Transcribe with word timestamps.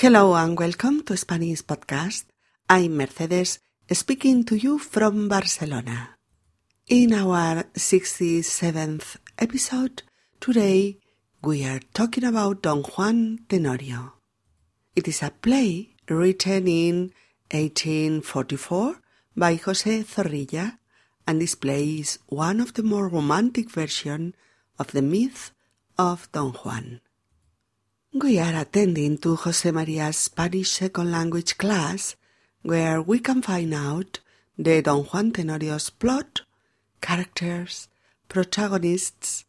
Hello 0.00 0.32
and 0.34 0.58
welcome 0.58 1.02
to 1.02 1.14
Spanish 1.14 1.60
Podcast. 1.60 2.24
I'm 2.70 2.96
Mercedes 2.96 3.58
speaking 3.92 4.44
to 4.44 4.56
you 4.56 4.78
from 4.78 5.28
Barcelona. 5.28 6.16
In 6.88 7.12
our 7.12 7.64
67th 7.74 9.18
episode, 9.38 10.02
today 10.40 10.96
we 11.42 11.66
are 11.66 11.80
talking 11.92 12.24
about 12.24 12.62
Don 12.62 12.82
Juan 12.82 13.40
Tenorio. 13.46 14.14
It 14.96 15.06
is 15.06 15.22
a 15.22 15.32
play 15.32 15.96
written 16.08 16.66
in 16.66 17.12
1844 17.50 19.02
by 19.36 19.58
José 19.58 20.06
Zorrilla 20.06 20.78
and 21.26 21.40
displays 21.40 22.18
one 22.28 22.60
of 22.60 22.72
the 22.72 22.82
more 22.82 23.06
romantic 23.06 23.68
versions 23.68 24.32
of 24.78 24.92
the 24.92 25.02
myth 25.02 25.52
of 25.98 26.26
Don 26.32 26.52
Juan. 26.52 27.02
We 28.12 28.40
are 28.40 28.62
attending 28.62 29.18
to 29.18 29.36
Jose 29.36 29.70
Maria's 29.70 30.16
Spanish 30.16 30.72
second 30.72 31.12
language 31.12 31.56
class 31.56 32.16
where 32.62 33.00
we 33.00 33.20
can 33.20 33.40
find 33.40 33.72
out 33.72 34.18
the 34.58 34.82
Don 34.82 35.04
Juan 35.04 35.30
Tenorio's 35.30 35.90
plot, 35.90 36.40
characters, 37.00 37.86
protagonists, 38.28 39.44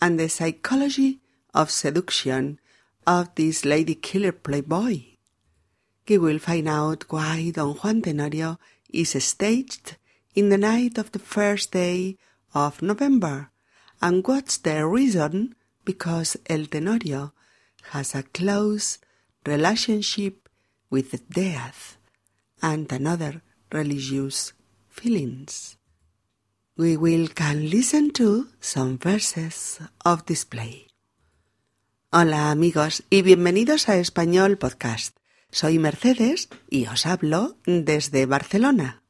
and 0.00 0.18
the 0.18 0.30
psychology 0.30 1.20
of 1.52 1.70
seduction 1.70 2.58
of 3.06 3.34
this 3.34 3.66
lady 3.66 3.94
killer 3.94 4.32
playboy. 4.32 5.02
We 6.08 6.16
will 6.16 6.38
find 6.38 6.70
out 6.70 7.04
why 7.10 7.50
Don 7.50 7.74
Juan 7.74 8.00
Tenorio 8.00 8.58
is 8.88 9.10
staged 9.22 9.98
in 10.34 10.48
the 10.48 10.56
night 10.56 10.96
of 10.96 11.12
the 11.12 11.18
first 11.18 11.72
day 11.72 12.16
of 12.54 12.80
November 12.80 13.50
and 14.00 14.26
what's 14.26 14.56
the 14.56 14.86
reason 14.86 15.54
because 15.84 16.38
El 16.48 16.64
Tenorio 16.64 17.34
has 17.92 18.14
a 18.14 18.22
close 18.22 18.98
relationship 19.44 20.48
with 20.90 21.28
death 21.28 21.98
and 22.62 22.90
another 22.92 23.42
religious 23.72 24.54
feelings. 24.88 25.78
We 26.76 26.96
will 26.96 27.28
can 27.28 27.70
listen 27.70 28.10
to 28.12 28.48
some 28.60 28.98
verses 28.98 29.80
of 30.04 30.26
this 30.26 30.44
play. 30.44 30.88
Hola 32.12 32.50
amigos 32.50 33.02
y 33.10 33.22
bienvenidos 33.22 33.88
a 33.88 33.96
Español 33.96 34.58
Podcast. 34.58 35.16
Soy 35.50 35.78
Mercedes 35.78 36.48
y 36.68 36.86
os 36.86 37.06
hablo 37.06 37.56
desde 37.66 38.26
Barcelona. 38.26 39.02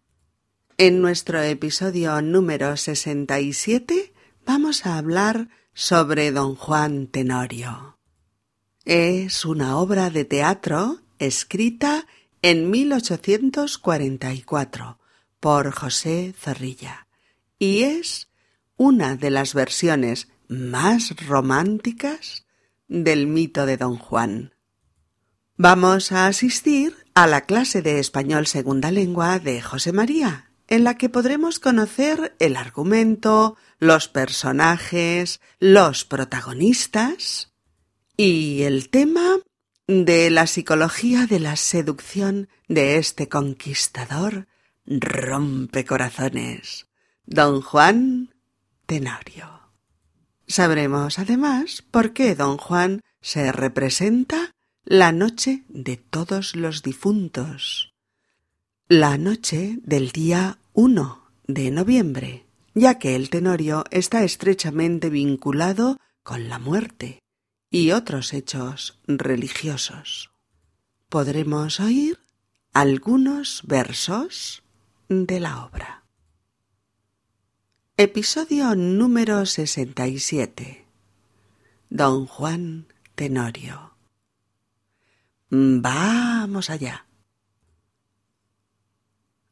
En 0.79 1.01
nuestro 1.01 1.41
episodio 1.43 2.21
número 2.23 2.77
67 2.77 4.13
vamos 4.45 4.87
a 4.87 4.99
hablar 4.99 5.49
sobre 5.75 6.31
Don 6.31 6.55
Juan 6.55 7.07
Tenorio. 7.07 7.96
Es 8.87 9.45
una 9.45 9.77
obra 9.79 10.09
de 10.11 10.25
teatro 10.25 11.01
escrita 11.19 12.07
en 12.41 12.71
1844 12.71 15.01
por 15.41 15.73
José 15.73 16.33
Zorrilla 16.39 17.09
y 17.59 17.83
es 17.83 18.31
una 18.77 19.17
de 19.17 19.31
las 19.31 19.55
versiones 19.55 20.29
más 20.47 21.17
románticas 21.27 22.47
del 22.87 23.27
mito 23.27 23.67
de 23.67 23.77
Don 23.77 23.99
Juan. 23.99 24.55
Vamos 25.57 26.13
a 26.13 26.29
asistir 26.29 26.95
a 27.17 27.27
la 27.27 27.41
clase 27.41 27.83
de 27.83 27.99
español 27.99 28.47
segunda 28.47 28.93
lengua 28.93 29.41
de 29.41 29.61
José 29.63 29.91
María, 29.91 30.53
en 30.69 30.85
la 30.85 30.97
que 30.97 31.09
podremos 31.09 31.59
conocer 31.59 32.37
el 32.39 32.55
argumento, 32.55 33.57
los 33.81 34.07
personajes, 34.07 35.41
los 35.59 36.05
protagonistas 36.05 37.53
y 38.17 38.63
el 38.63 38.89
tema 38.89 39.37
de 39.87 40.31
la 40.31 40.47
psicología 40.47 41.27
de 41.27 41.39
la 41.39 41.57
seducción 41.57 42.49
de 42.67 42.97
este 42.97 43.29
conquistador 43.29 44.47
rompe 44.87 45.85
corazones, 45.85 46.87
don 47.27 47.61
Juan 47.61 48.35
Tenorio. 48.87 49.61
Sabremos 50.47 51.19
además 51.19 51.83
por 51.91 52.13
qué 52.13 52.35
don 52.35 52.57
Juan 52.57 53.03
se 53.21 53.53
representa 53.53 54.53
la 54.85 55.13
noche 55.13 55.65
de 55.69 55.97
todos 55.97 56.57
los 56.57 56.83
difuntos, 56.83 57.93
la 58.89 59.19
noche 59.19 59.79
del 59.83 60.11
día 60.11 60.59
1 60.73 61.25
de 61.49 61.71
noviembre, 61.71 62.47
ya 62.75 62.99
que 62.99 63.15
el 63.15 63.29
Tenorio 63.29 63.85
está 63.91 64.23
estrechamente 64.23 65.11
vinculado 65.11 65.99
con 66.23 66.49
la 66.49 66.59
muerte 66.59 67.21
y 67.77 67.93
otros 67.93 68.33
hechos 68.33 68.99
religiosos. 69.07 70.31
Podremos 71.11 71.79
oír 71.79 72.19
algunos 72.73 73.61
versos 73.67 74.63
de 75.11 75.41
la 75.41 75.63
obra. 75.67 76.03
Episodio 77.99 78.75
número 78.75 79.45
67. 79.45 80.87
Don 81.91 82.27
Juan 82.27 82.87
Tenorio. 83.15 83.95
Vamos 85.51 86.71
allá. 86.71 87.05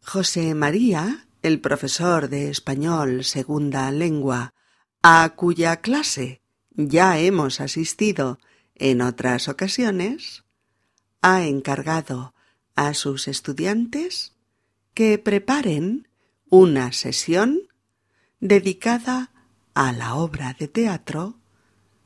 José 0.00 0.54
María, 0.54 1.28
el 1.42 1.60
profesor 1.60 2.30
de 2.30 2.48
español 2.48 3.24
segunda 3.24 3.90
lengua, 3.90 4.54
a 5.02 5.34
cuya 5.36 5.82
clase 5.82 6.40
ya 6.74 7.18
hemos 7.18 7.60
asistido 7.60 8.38
en 8.74 9.00
otras 9.00 9.48
ocasiones, 9.48 10.44
ha 11.22 11.44
encargado 11.44 12.34
a 12.74 12.94
sus 12.94 13.28
estudiantes 13.28 14.32
que 14.92 15.18
preparen 15.18 16.08
una 16.48 16.92
sesión 16.92 17.68
dedicada 18.40 19.32
a 19.74 19.92
la 19.92 20.14
obra 20.14 20.54
de 20.58 20.68
teatro 20.68 21.38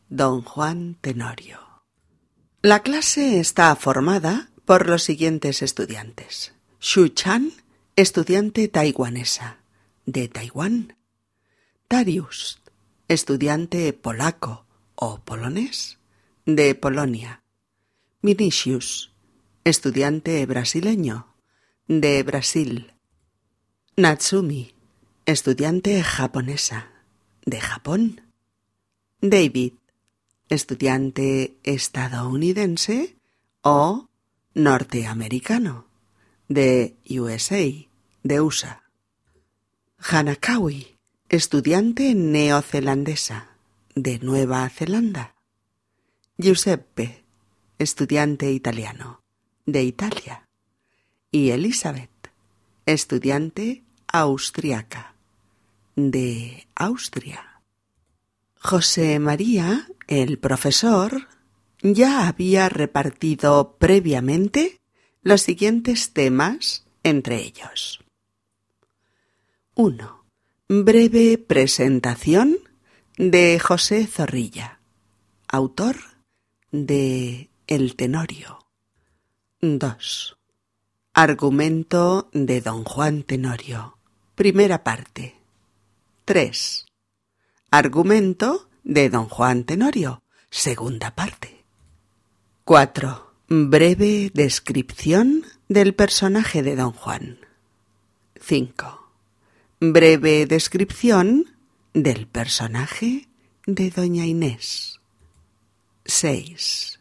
Don 0.09 0.43
Juan 0.43 0.97
Tenorio. 1.00 1.61
La 2.62 2.83
clase 2.83 3.41
está 3.41 3.75
formada 3.77 4.50
por 4.65 4.89
los 4.89 5.03
siguientes 5.03 5.62
estudiantes. 5.62 6.55
Xu 6.81 7.09
Chan, 7.09 7.53
estudiante 7.97 8.69
taiwanesa 8.69 9.59
de 10.06 10.29
Taiwán. 10.29 10.97
Darius, 11.89 12.61
estudiante 13.09 13.95
polaco 13.95 14.67
o 14.95 15.21
polonés 15.25 15.99
de 16.45 16.75
Polonia. 16.75 17.43
Vinicius, 18.21 19.15
estudiante 19.65 20.45
brasileño 20.45 21.35
de 21.87 22.23
Brasil. 22.23 22.93
Natsumi, 23.97 24.75
estudiante 25.25 26.03
japonesa 26.03 26.93
de 27.47 27.61
Japón. 27.61 28.21
David, 29.23 29.73
estudiante 30.51 31.57
estadounidense 31.63 33.17
o 33.63 34.09
norteamericano 34.53 35.87
de 36.49 36.99
USA, 37.09 37.65
de 38.23 38.41
USA. 38.43 38.83
Hanakawi, 39.97 40.98
estudiante 41.28 42.15
neozelandesa 42.15 43.50
de 43.94 44.19
Nueva 44.21 44.66
Zelanda. 44.71 45.34
Giuseppe, 46.39 47.22
estudiante 47.78 48.50
italiano 48.50 49.22
de 49.67 49.83
Italia. 49.83 50.49
Y 51.31 51.50
Elizabeth, 51.50 52.31
estudiante 52.87 53.84
austriaca 54.06 55.15
de 55.97 56.67
Austria. 56.75 57.61
José 58.59 59.19
María, 59.19 59.87
el 60.06 60.38
profesor, 60.38 61.28
ya 61.83 62.27
había 62.27 62.71
repartido 62.71 63.77
previamente 63.78 64.81
los 65.23 65.43
siguientes 65.43 66.14
temas 66.14 66.87
entre 67.03 67.43
ellos. 67.43 68.00
1 69.75 70.18
Breve 70.70 71.38
presentación 71.38 72.59
de 73.17 73.59
José 73.59 74.06
Zorrilla, 74.06 74.81
autor 75.49 75.97
de 76.73 77.49
El 77.67 77.97
Tenorio. 77.97 78.59
2. 79.62 80.37
Argumento 81.15 82.29
de 82.35 82.61
Don 82.61 82.85
Juan 82.85 83.23
Tenorio. 83.23 83.97
Primera 84.35 84.85
parte. 84.85 85.37
3. 86.26 86.85
Argumento 87.70 88.69
de 88.85 89.09
Don 89.09 89.31
Juan 89.31 89.65
Tenorio. 89.65 90.23
Segunda 90.50 91.15
parte. 91.15 91.65
4. 92.67 93.32
Breve 93.49 94.31
descripción 94.35 95.47
del 95.70 95.94
personaje 95.94 96.62
de 96.62 96.76
Don 96.76 96.93
Juan. 96.93 97.38
5 98.38 99.07
Breve 99.81 100.45
descripción 100.47 101.45
del 101.95 102.27
personaje 102.27 103.29
de 103.65 103.91
Doña 103.91 104.27
Inés. 104.27 104.99
6. 106.05 106.99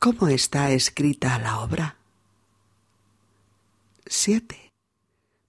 ¿Cómo 0.00 0.26
está 0.26 0.72
escrita 0.72 1.38
la 1.38 1.60
obra? 1.60 1.98
7. 4.06 4.72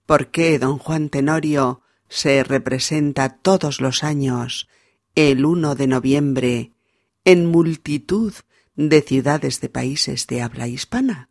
¿Por 0.06 0.30
qué 0.30 0.60
don 0.60 0.78
Juan 0.78 1.08
Tenorio 1.08 1.82
se 2.08 2.44
representa 2.44 3.30
todos 3.30 3.80
los 3.80 4.04
años 4.04 4.68
el 5.16 5.44
1 5.44 5.74
de 5.74 5.86
noviembre 5.88 6.72
en 7.24 7.46
multitud 7.46 8.32
de 8.76 9.02
ciudades 9.02 9.60
de 9.60 9.68
países 9.68 10.28
de 10.28 10.42
habla 10.42 10.68
hispana? 10.68 11.28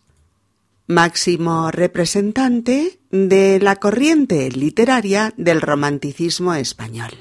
Máximo 0.88 1.71
representante 1.71 3.00
de 3.09 3.59
la 3.59 3.77
corriente 3.77 4.51
literaria 4.51 5.33
del 5.38 5.62
romanticismo 5.62 6.53
español. 6.53 7.13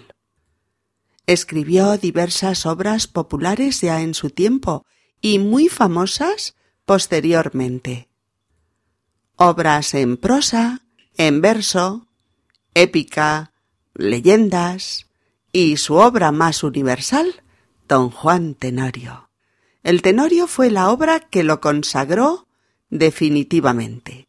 Escribió 1.27 1.97
diversas 1.97 2.67
obras 2.67 3.07
populares 3.07 3.81
ya 3.81 4.03
en 4.03 4.13
su 4.15 4.29
tiempo 4.31 4.85
y 5.23 5.39
muy 5.39 5.69
famosas 5.69 6.57
posteriormente. 6.85 8.09
Obras 9.37 9.95
en 9.95 10.19
prosa, 10.19 10.83
en 11.17 11.41
verso, 11.41 12.07
épica, 12.75 13.53
leyendas 13.95 15.07
y 15.53 15.79
su 15.79 15.95
obra 15.95 16.33
más 16.33 16.63
universal, 16.63 17.43
Don 17.89 18.11
Juan 18.11 18.55
Tenorio. 18.55 19.31
El 19.83 20.03
Tenorio 20.03 20.47
fue 20.47 20.71
la 20.71 20.91
obra 20.91 21.21
que 21.21 21.45
lo 21.45 21.61
consagró 21.61 22.47
definitivamente, 22.89 24.29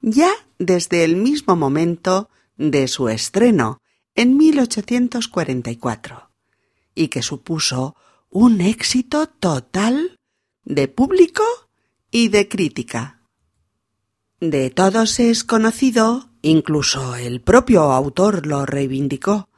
ya 0.00 0.30
desde 0.58 1.04
el 1.04 1.16
mismo 1.16 1.56
momento 1.56 2.28
de 2.56 2.88
su 2.88 3.08
estreno 3.08 3.80
en 4.14 4.36
1844, 4.36 6.30
y 6.94 7.08
que 7.08 7.22
supuso 7.22 7.96
un 8.28 8.60
éxito 8.60 9.26
total 9.26 10.18
de 10.64 10.88
público 10.88 11.42
y 12.10 12.28
de 12.28 12.48
crítica. 12.48 13.22
De 14.40 14.70
todos 14.70 15.20
es 15.20 15.44
conocido, 15.44 16.30
incluso 16.42 17.14
el 17.14 17.42
propio 17.42 17.92
autor 17.92 18.46
lo 18.46 18.64
reivindicó, 18.64 19.49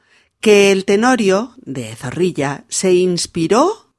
que 0.43 0.73
el 0.73 0.83
Tenorio 0.83 1.53
de 1.61 1.95
Zorrilla 1.95 2.65
se 2.67 2.93
inspiró 2.93 3.93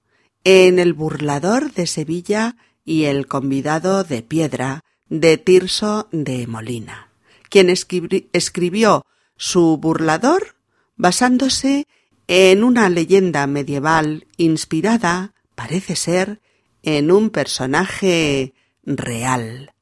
en 0.44 0.79
el 0.79 0.93
burlador 0.93 1.73
de 1.73 1.87
Sevilla 1.87 2.58
y 2.85 3.05
el 3.05 3.26
convidado 3.26 4.05
de 4.05 4.20
piedra 4.20 4.85
de 5.08 5.38
Tirso 5.38 6.06
de 6.12 6.46
Molina, 6.46 7.08
quien 7.49 7.70
escribió 7.70 9.06
su 9.38 9.79
burlador 9.79 10.56
basándose 10.96 11.87
en 12.26 12.62
una 12.62 12.91
leyenda 12.91 13.46
medieval 13.46 14.26
inspirada, 14.37 15.32
parece 15.55 15.96
ser, 15.96 16.43
en 16.82 17.11
un 17.11 17.31
personaje 17.31 18.52
real. 18.82 19.73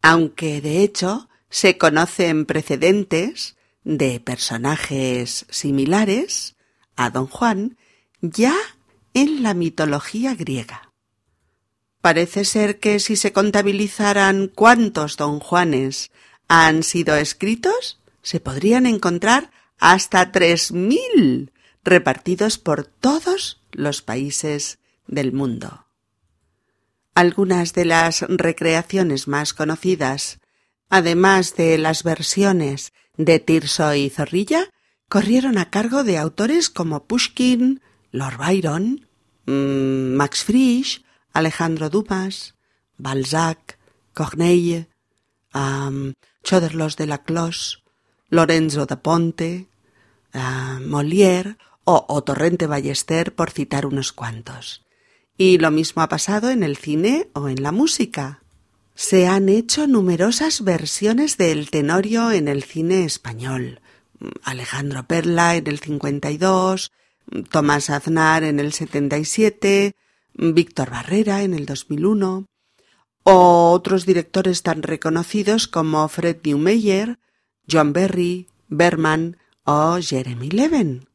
Aunque 0.00 0.62
de 0.62 0.82
hecho 0.82 1.28
se 1.50 1.76
conocen 1.76 2.46
precedentes 2.46 3.58
de 3.84 4.20
personajes 4.20 5.46
similares 5.50 6.56
a 6.96 7.10
don 7.10 7.26
Juan 7.26 7.76
ya 8.20 8.54
en 9.14 9.42
la 9.42 9.54
mitología 9.54 10.34
griega. 10.34 10.92
Parece 12.00 12.44
ser 12.44 12.80
que 12.80 12.98
si 12.98 13.16
se 13.16 13.32
contabilizaran 13.32 14.48
cuántos 14.48 15.16
don 15.16 15.38
Juanes 15.38 16.10
han 16.48 16.82
sido 16.82 17.16
escritos, 17.16 18.00
se 18.22 18.40
podrían 18.40 18.86
encontrar 18.86 19.50
hasta 19.78 20.32
tres 20.32 20.72
mil 20.72 21.52
repartidos 21.84 22.58
por 22.58 22.84
todos 22.84 23.60
los 23.72 24.02
países 24.02 24.78
del 25.06 25.32
mundo. 25.32 25.86
Algunas 27.14 27.72
de 27.72 27.84
las 27.84 28.22
recreaciones 28.22 29.28
más 29.28 29.52
conocidas, 29.54 30.40
además 30.88 31.56
de 31.56 31.78
las 31.78 32.02
versiones 32.02 32.92
de 33.24 33.38
Tirso 33.38 33.94
y 33.94 34.10
Zorrilla 34.10 34.70
corrieron 35.08 35.58
a 35.58 35.70
cargo 35.70 36.04
de 36.04 36.18
autores 36.18 36.70
como 36.70 37.06
Pushkin, 37.06 37.80
Lord 38.10 38.38
Byron, 38.38 39.08
mm, 39.46 40.14
Max 40.14 40.44
Frisch, 40.44 41.04
Alejandro 41.32 41.90
Dumas, 41.90 42.54
Balzac, 42.96 43.78
Corneille, 44.14 44.88
Choderlos 46.42 46.96
de 46.96 47.06
la 47.06 47.22
Clos, 47.22 47.82
Lorenzo 48.28 48.86
da 48.86 49.02
Ponte, 49.02 49.68
Molière 50.32 51.56
o, 51.84 52.06
o 52.08 52.24
Torrente 52.24 52.66
Ballester, 52.66 53.34
por 53.34 53.50
citar 53.50 53.86
unos 53.86 54.12
cuantos. 54.12 54.84
Y 55.36 55.58
lo 55.58 55.70
mismo 55.70 56.02
ha 56.02 56.08
pasado 56.08 56.50
en 56.50 56.62
el 56.62 56.76
cine 56.76 57.28
o 57.34 57.48
en 57.48 57.62
la 57.62 57.72
música. 57.72 58.41
Se 58.94 59.26
han 59.26 59.48
hecho 59.48 59.86
numerosas 59.86 60.62
versiones 60.62 61.38
del 61.38 61.70
Tenorio 61.70 62.30
en 62.30 62.48
el 62.48 62.62
cine 62.62 63.04
español. 63.04 63.80
Alejandro 64.42 65.06
Perla 65.06 65.56
en 65.56 65.66
el 65.66 65.78
52, 65.78 66.92
Tomás 67.50 67.90
Aznar 67.90 68.44
en 68.44 68.60
el 68.60 68.72
77, 68.72 69.96
Víctor 70.34 70.90
Barrera 70.90 71.42
en 71.42 71.54
el 71.54 71.66
2001, 71.66 72.46
o 73.24 73.70
otros 73.70 74.06
directores 74.06 74.62
tan 74.62 74.82
reconocidos 74.82 75.68
como 75.68 76.06
Fred 76.08 76.38
Neumeyer, 76.44 77.18
John 77.70 77.92
Berry, 77.92 78.48
Berman 78.68 79.38
o 79.64 79.98
Jeremy 80.00 80.50
Leven. 80.50 81.08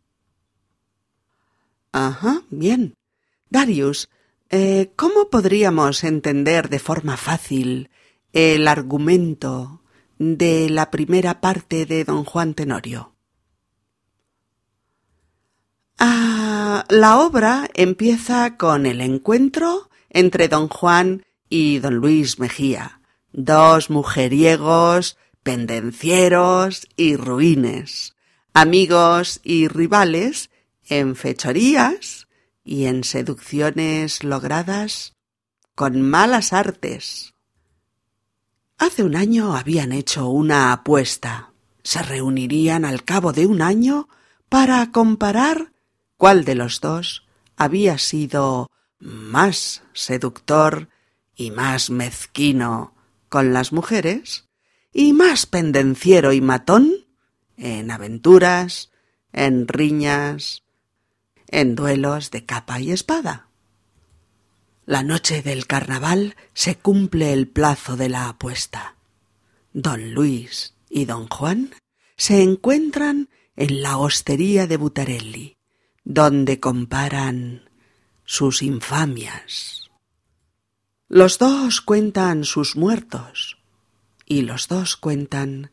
Ajá, 1.91 2.41
bien. 2.49 2.95
Darius, 3.49 4.09
eh, 4.49 4.91
¿Cómo 4.95 5.29
podríamos 5.29 6.03
entender 6.03 6.69
de 6.69 6.79
forma 6.79 7.17
fácil 7.17 7.89
el 8.33 8.67
argumento 8.67 9.81
de 10.17 10.69
la 10.69 10.89
primera 10.89 11.41
parte 11.41 11.85
de 11.85 12.05
don 12.05 12.23
Juan 12.23 12.53
Tenorio? 12.53 13.13
Ah, 15.99 16.85
la 16.89 17.19
obra 17.19 17.69
empieza 17.73 18.55
con 18.57 18.85
el 18.85 19.01
encuentro 19.01 19.89
entre 20.09 20.47
don 20.47 20.69
Juan 20.69 21.25
y 21.49 21.79
don 21.79 21.95
Luis 21.95 22.39
Mejía, 22.39 23.01
dos 23.31 23.89
mujeriegos, 23.89 25.17
pendencieros 25.43 26.87
y 26.95 27.15
ruines, 27.15 28.15
amigos 28.53 29.39
y 29.43 29.67
rivales 29.67 30.49
en 30.87 31.15
fechorías 31.15 32.26
y 32.67 32.85
en 32.85 33.05
seducciones 33.05 34.25
logradas 34.25 35.15
con 35.73 36.01
malas 36.01 36.51
artes. 36.51 37.33
Hace 38.77 39.03
un 39.03 39.15
año 39.15 39.55
habían 39.55 39.93
hecho 39.93 40.27
una 40.27 40.73
apuesta. 40.73 41.53
Se 41.81 42.03
reunirían 42.03 42.83
al 42.83 43.05
cabo 43.05 43.31
de 43.31 43.45
un 43.45 43.61
año 43.61 44.09
para 44.49 44.91
comparar 44.91 45.71
cuál 46.17 46.43
de 46.43 46.55
los 46.55 46.81
dos 46.81 47.25
había 47.55 47.97
sido 47.97 48.69
más 48.99 49.83
seductor 49.93 50.89
y 51.35 51.51
más 51.51 51.89
mezquino 51.89 52.93
con 53.29 53.53
las 53.53 53.71
mujeres 53.71 54.49
y 54.91 55.13
más 55.13 55.45
pendenciero 55.45 56.33
y 56.33 56.41
matón 56.41 56.91
en 57.55 57.91
aventuras, 57.91 58.91
en 59.31 59.67
riñas, 59.69 60.63
en 61.47 61.75
duelos 61.75 62.31
de 62.31 62.45
capa 62.45 62.79
y 62.79 62.91
espada. 62.91 63.47
La 64.85 65.03
noche 65.03 65.41
del 65.41 65.67
carnaval 65.67 66.35
se 66.53 66.75
cumple 66.75 67.33
el 67.33 67.47
plazo 67.47 67.97
de 67.97 68.09
la 68.09 68.29
apuesta. 68.29 68.95
Don 69.73 70.13
Luis 70.13 70.73
y 70.89 71.05
don 71.05 71.27
Juan 71.27 71.75
se 72.15 72.41
encuentran 72.41 73.29
en 73.55 73.81
la 73.81 73.97
hostería 73.97 74.65
de 74.65 74.77
Butarelli, 74.77 75.57
donde 76.03 76.59
comparan 76.59 77.69
sus 78.23 78.61
infamias. 78.61 79.89
Los 81.09 81.37
dos 81.37 81.81
cuentan 81.81 82.43
sus 82.43 82.75
muertos 82.75 83.57
y 84.25 84.41
los 84.41 84.67
dos 84.67 84.97
cuentan 84.97 85.71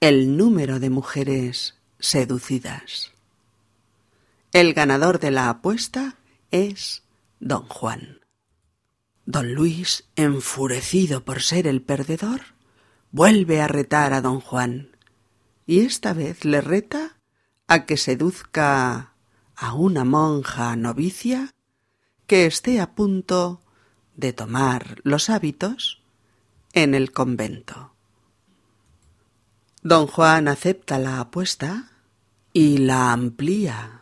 el 0.00 0.36
número 0.36 0.78
de 0.78 0.90
mujeres 0.90 1.74
seducidas. 1.98 3.12
El 4.56 4.72
ganador 4.72 5.18
de 5.18 5.30
la 5.30 5.50
apuesta 5.50 6.16
es 6.50 7.02
don 7.40 7.68
Juan. 7.68 8.20
Don 9.26 9.52
Luis, 9.52 10.08
enfurecido 10.16 11.26
por 11.26 11.42
ser 11.42 11.66
el 11.66 11.82
perdedor, 11.82 12.40
vuelve 13.10 13.60
a 13.60 13.68
retar 13.68 14.14
a 14.14 14.22
don 14.22 14.40
Juan, 14.40 14.96
y 15.66 15.80
esta 15.80 16.14
vez 16.14 16.46
le 16.46 16.62
reta 16.62 17.18
a 17.66 17.84
que 17.84 17.98
seduzca 17.98 19.12
a 19.56 19.74
una 19.74 20.06
monja 20.06 20.74
novicia 20.74 21.52
que 22.26 22.46
esté 22.46 22.80
a 22.80 22.94
punto 22.94 23.60
de 24.14 24.32
tomar 24.32 25.02
los 25.02 25.28
hábitos 25.28 26.00
en 26.72 26.94
el 26.94 27.12
convento. 27.12 27.92
Don 29.82 30.06
Juan 30.06 30.48
acepta 30.48 30.98
la 30.98 31.20
apuesta 31.20 31.90
y 32.54 32.78
la 32.78 33.12
amplía. 33.12 33.95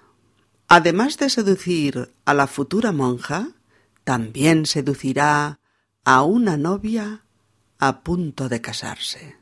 Además 0.68 1.18
de 1.18 1.30
seducir 1.30 2.14
a 2.25 2.35
la 2.35 2.47
futura 2.47 2.92
monja, 2.92 3.49
también 4.04 4.66
seducirá 4.66 5.61
a 6.04 6.23
una 6.23 6.56
novia 6.56 7.25
a 7.78 8.02
punto 8.02 8.49
de 8.49 8.61
casarse. 8.61 9.37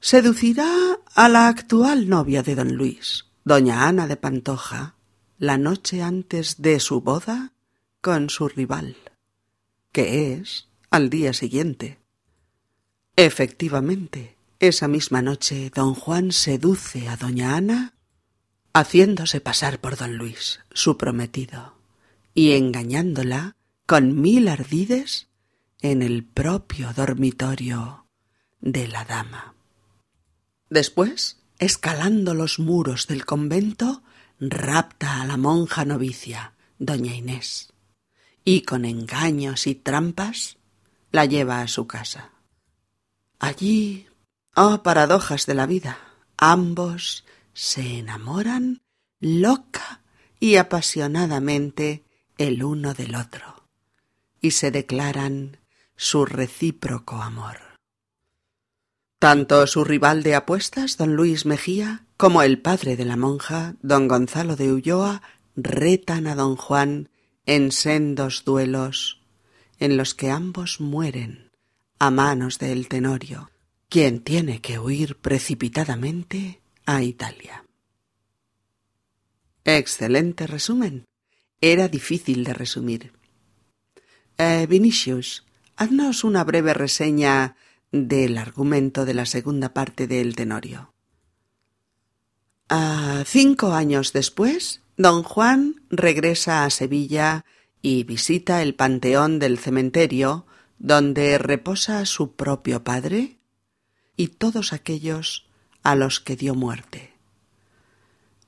Seducirá 0.00 0.98
a 1.14 1.28
la 1.28 1.48
actual 1.48 2.08
novia 2.08 2.42
de 2.42 2.54
don 2.54 2.74
Luis, 2.74 3.26
doña 3.44 3.86
Ana 3.86 4.06
de 4.06 4.16
Pantoja, 4.16 4.96
la 5.38 5.58
noche 5.58 6.02
antes 6.02 6.60
de 6.60 6.80
su 6.80 7.00
boda 7.00 7.52
con 8.00 8.28
su 8.30 8.48
rival, 8.48 8.96
que 9.92 10.34
es 10.34 10.68
al 10.90 11.10
día 11.10 11.32
siguiente. 11.32 11.98
Efectivamente, 13.16 14.36
esa 14.58 14.88
misma 14.88 15.22
noche 15.22 15.70
don 15.74 15.94
Juan 15.94 16.32
seduce 16.32 17.08
a 17.08 17.16
doña 17.16 17.56
Ana 17.56 17.94
haciéndose 18.74 19.40
pasar 19.40 19.80
por 19.80 19.96
don 19.96 20.16
Luis, 20.16 20.60
su 20.72 20.98
prometido, 20.98 21.74
y 22.34 22.52
engañándola 22.52 23.56
con 23.86 24.20
mil 24.20 24.48
ardides 24.48 25.28
en 25.80 26.02
el 26.02 26.24
propio 26.24 26.92
dormitorio 26.92 28.06
de 28.60 28.88
la 28.88 29.04
dama. 29.04 29.54
Después, 30.70 31.38
escalando 31.58 32.34
los 32.34 32.58
muros 32.58 33.06
del 33.06 33.24
convento, 33.24 34.02
rapta 34.40 35.22
a 35.22 35.26
la 35.26 35.36
monja 35.36 35.84
novicia, 35.84 36.54
doña 36.78 37.14
Inés, 37.14 37.72
y 38.44 38.62
con 38.62 38.84
engaños 38.84 39.68
y 39.68 39.76
trampas 39.76 40.56
la 41.12 41.26
lleva 41.26 41.60
a 41.60 41.68
su 41.68 41.86
casa. 41.86 42.32
Allí, 43.38 44.08
oh 44.56 44.82
paradojas 44.82 45.46
de 45.46 45.54
la 45.54 45.66
vida, 45.66 45.98
ambos 46.36 47.24
se 47.54 47.98
enamoran 47.98 48.82
loca 49.20 50.02
y 50.38 50.56
apasionadamente 50.56 52.04
el 52.36 52.62
uno 52.62 52.92
del 52.92 53.14
otro, 53.14 53.64
y 54.40 54.50
se 54.50 54.70
declaran 54.70 55.58
su 55.96 56.26
recíproco 56.26 57.22
amor. 57.22 57.58
Tanto 59.18 59.66
su 59.66 59.84
rival 59.84 60.22
de 60.22 60.34
apuestas, 60.34 60.98
don 60.98 61.14
Luis 61.14 61.46
Mejía, 61.46 62.04
como 62.18 62.42
el 62.42 62.60
padre 62.60 62.96
de 62.96 63.06
la 63.06 63.16
monja, 63.16 63.76
don 63.80 64.08
Gonzalo 64.08 64.56
de 64.56 64.72
Ulloa, 64.72 65.22
retan 65.56 66.26
a 66.26 66.34
don 66.34 66.56
Juan 66.56 67.08
en 67.46 67.72
sendos 67.72 68.44
duelos, 68.44 69.22
en 69.78 69.96
los 69.96 70.14
que 70.14 70.30
ambos 70.30 70.80
mueren 70.80 71.52
a 71.98 72.10
manos 72.10 72.58
del 72.58 72.88
Tenorio, 72.88 73.50
quien 73.88 74.20
tiene 74.20 74.60
que 74.60 74.78
huir 74.78 75.16
precipitadamente 75.16 76.60
a 76.84 77.02
Italia. 77.02 77.64
Excelente 79.64 80.46
resumen. 80.46 81.06
Era 81.60 81.88
difícil 81.88 82.44
de 82.44 82.52
resumir. 82.52 83.12
Eh, 84.36 84.66
Vinicius, 84.68 85.46
haznos 85.76 86.24
una 86.24 86.44
breve 86.44 86.74
reseña 86.74 87.56
del 87.90 88.38
argumento 88.38 89.04
de 89.04 89.14
la 89.14 89.24
segunda 89.24 89.72
parte 89.72 90.06
del 90.06 90.34
Tenorio. 90.34 90.92
cinco 93.24 93.72
años 93.72 94.12
después, 94.12 94.82
don 94.96 95.22
Juan 95.22 95.82
regresa 95.90 96.64
a 96.64 96.70
Sevilla 96.70 97.44
y 97.80 98.04
visita 98.04 98.62
el 98.62 98.74
panteón 98.74 99.38
del 99.38 99.58
cementerio 99.58 100.46
donde 100.78 101.38
reposa 101.38 102.04
su 102.04 102.34
propio 102.34 102.82
padre 102.82 103.38
y 104.16 104.28
todos 104.28 104.72
aquellos 104.72 105.43
a 105.84 105.94
los 105.94 106.18
que 106.18 106.34
dio 106.34 106.54
muerte. 106.54 107.12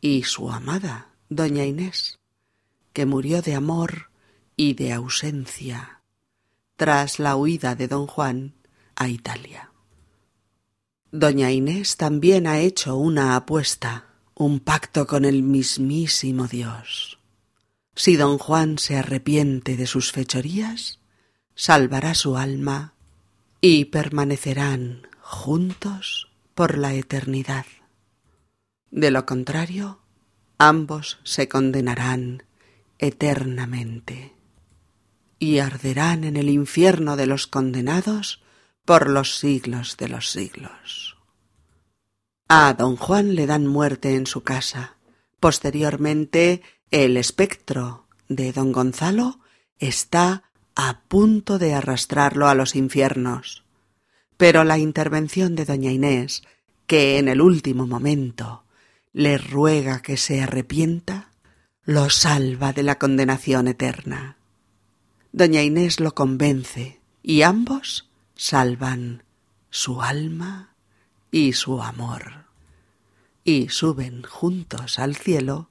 Y 0.00 0.24
su 0.24 0.50
amada, 0.50 1.10
doña 1.28 1.64
Inés, 1.64 2.18
que 2.92 3.06
murió 3.06 3.42
de 3.42 3.54
amor 3.54 4.10
y 4.56 4.74
de 4.74 4.92
ausencia 4.92 6.00
tras 6.76 7.18
la 7.18 7.36
huida 7.36 7.74
de 7.74 7.88
don 7.88 8.06
Juan 8.06 8.54
a 8.96 9.08
Italia. 9.08 9.70
Doña 11.12 11.50
Inés 11.50 11.96
también 11.96 12.46
ha 12.46 12.58
hecho 12.58 12.96
una 12.96 13.36
apuesta, 13.36 14.06
un 14.34 14.60
pacto 14.60 15.06
con 15.06 15.24
el 15.24 15.42
mismísimo 15.42 16.46
Dios. 16.46 17.18
Si 17.94 18.16
don 18.16 18.38
Juan 18.38 18.78
se 18.78 18.96
arrepiente 18.96 19.76
de 19.76 19.86
sus 19.86 20.12
fechorías, 20.12 21.00
salvará 21.54 22.14
su 22.14 22.36
alma 22.36 22.94
y 23.62 23.86
permanecerán 23.86 25.08
juntos 25.20 26.28
por 26.56 26.78
la 26.78 26.94
eternidad. 26.94 27.66
De 28.90 29.10
lo 29.10 29.26
contrario, 29.26 30.00
ambos 30.56 31.18
se 31.22 31.48
condenarán 31.48 32.44
eternamente 32.98 34.32
y 35.38 35.58
arderán 35.58 36.24
en 36.24 36.38
el 36.38 36.48
infierno 36.48 37.16
de 37.16 37.26
los 37.26 37.46
condenados 37.46 38.42
por 38.86 39.10
los 39.10 39.36
siglos 39.36 39.98
de 39.98 40.08
los 40.08 40.30
siglos. 40.30 41.18
A 42.48 42.72
don 42.72 42.96
Juan 42.96 43.34
le 43.34 43.46
dan 43.46 43.66
muerte 43.66 44.14
en 44.14 44.26
su 44.26 44.42
casa. 44.42 44.96
Posteriormente, 45.40 46.62
el 46.90 47.18
espectro 47.18 48.06
de 48.30 48.54
don 48.54 48.72
Gonzalo 48.72 49.40
está 49.78 50.44
a 50.74 51.00
punto 51.02 51.58
de 51.58 51.74
arrastrarlo 51.74 52.48
a 52.48 52.54
los 52.54 52.76
infiernos. 52.76 53.65
Pero 54.36 54.64
la 54.64 54.78
intervención 54.78 55.54
de 55.54 55.64
doña 55.64 55.90
Inés, 55.90 56.42
que 56.86 57.18
en 57.18 57.28
el 57.28 57.40
último 57.40 57.86
momento 57.86 58.64
le 59.12 59.38
ruega 59.38 60.02
que 60.02 60.16
se 60.16 60.42
arrepienta, 60.42 61.30
lo 61.84 62.10
salva 62.10 62.72
de 62.72 62.82
la 62.82 62.98
condenación 62.98 63.68
eterna. 63.68 64.36
Doña 65.32 65.62
Inés 65.62 66.00
lo 66.00 66.14
convence 66.14 67.00
y 67.22 67.42
ambos 67.42 68.08
salvan 68.34 69.22
su 69.70 70.02
alma 70.02 70.74
y 71.30 71.52
su 71.52 71.82
amor 71.82 72.46
y 73.46 73.68
suben 73.68 74.24
juntos 74.24 74.98
al 74.98 75.14
cielo 75.14 75.70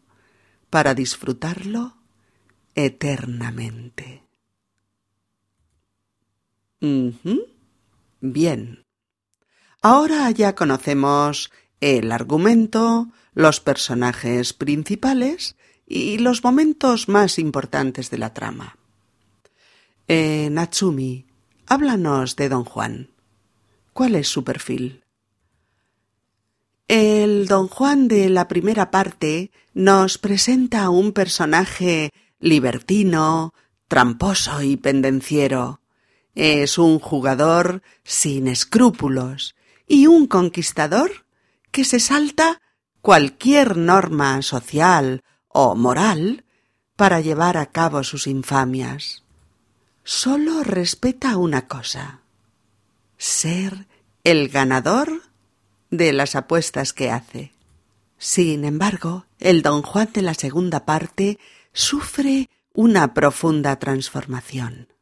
para 0.70 0.94
disfrutarlo 0.94 1.98
eternamente. 2.74 4.24
Bien. 8.32 8.86
Ahora 9.84 10.32
ya 10.32 10.55
conocemos 10.55 11.51
el 11.79 12.12
argumento, 12.12 13.10
los 13.36 13.60
personajes 13.60 14.53
principales 14.53 15.55
y 15.86 16.17
los 16.17 16.44
momentos 16.44 17.08
más 17.08 17.38
importantes 17.38 18.10
de 18.10 18.17
la 18.17 18.34
trama. 18.34 18.77
Eh, 20.08 20.50
Natsumi, 20.51 21.27
háblanos 21.67 22.36
de 22.36 22.50
don 22.50 22.65
Juan. 22.65 23.12
¿Cuál 23.94 24.15
es 24.15 24.27
su 24.27 24.44
perfil? 24.44 25.03
El 26.88 27.46
don 27.48 27.67
Juan 27.67 28.08
de 28.08 28.29
la 28.29 28.48
primera 28.48 28.89
parte 28.89 29.51
nos 29.75 30.17
presenta 30.17 30.86
a 30.86 30.89
un 30.89 31.12
personaje 31.12 32.12
libertino, 32.39 33.53
tramposo 33.88 34.63
y 34.63 34.77
pendenciero, 34.77 35.79
es 36.36 36.77
un 36.77 37.00
jugador 37.00 37.82
sin 38.04 38.48
escrúpulos 38.48 39.56
y 39.88 40.08
un 40.08 40.27
conquistador 40.27 41.25
que 41.72 41.86
se 41.86 42.00
salta 42.00 42.62
cualquier 43.01 43.77
norma 43.77 44.42
social 44.42 45.24
o 45.48 45.75
moral 45.75 46.44
para 46.98 47.22
llevar 47.22 47.58
a 47.58 47.68
cabo 47.68 48.04
sus 48.04 48.27
infamias. 48.27 49.24
Solo 50.04 50.63
respeta 50.63 51.38
una 51.38 51.68
cosa 51.68 52.22
ser 53.18 53.88
el 54.24 54.50
ganador 54.50 55.22
de 55.89 56.12
las 56.12 56.36
apuestas 56.36 56.94
que 56.94 57.12
hace. 57.12 57.54
Sin 58.18 58.65
embargo, 58.65 59.25
el 59.39 59.62
don 59.62 59.82
Juan 59.82 60.10
de 60.13 60.22
la 60.22 60.34
segunda 60.34 60.86
parte 60.86 61.39
sufre 61.74 62.50
una 62.74 63.13
profunda 63.13 63.77
transformación 63.77 64.95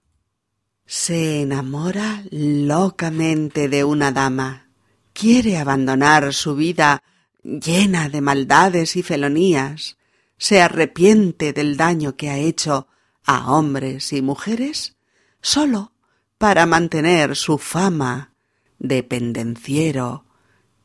se 0.85 1.41
enamora 1.41 2.23
locamente 2.31 3.69
de 3.69 3.83
una 3.83 4.11
dama, 4.11 4.69
quiere 5.13 5.57
abandonar 5.57 6.33
su 6.33 6.55
vida 6.55 7.03
llena 7.43 8.09
de 8.09 8.21
maldades 8.21 8.95
y 8.95 9.03
felonías, 9.03 9.97
se 10.37 10.61
arrepiente 10.61 11.53
del 11.53 11.77
daño 11.77 12.15
que 12.15 12.29
ha 12.29 12.37
hecho 12.37 12.87
a 13.25 13.51
hombres 13.53 14.11
y 14.13 14.21
mujeres 14.21 14.95
sólo 15.41 15.93
para 16.37 16.65
mantener 16.65 17.35
su 17.35 17.57
fama 17.57 18.33
de 18.79 19.03
pendenciero 19.03 20.25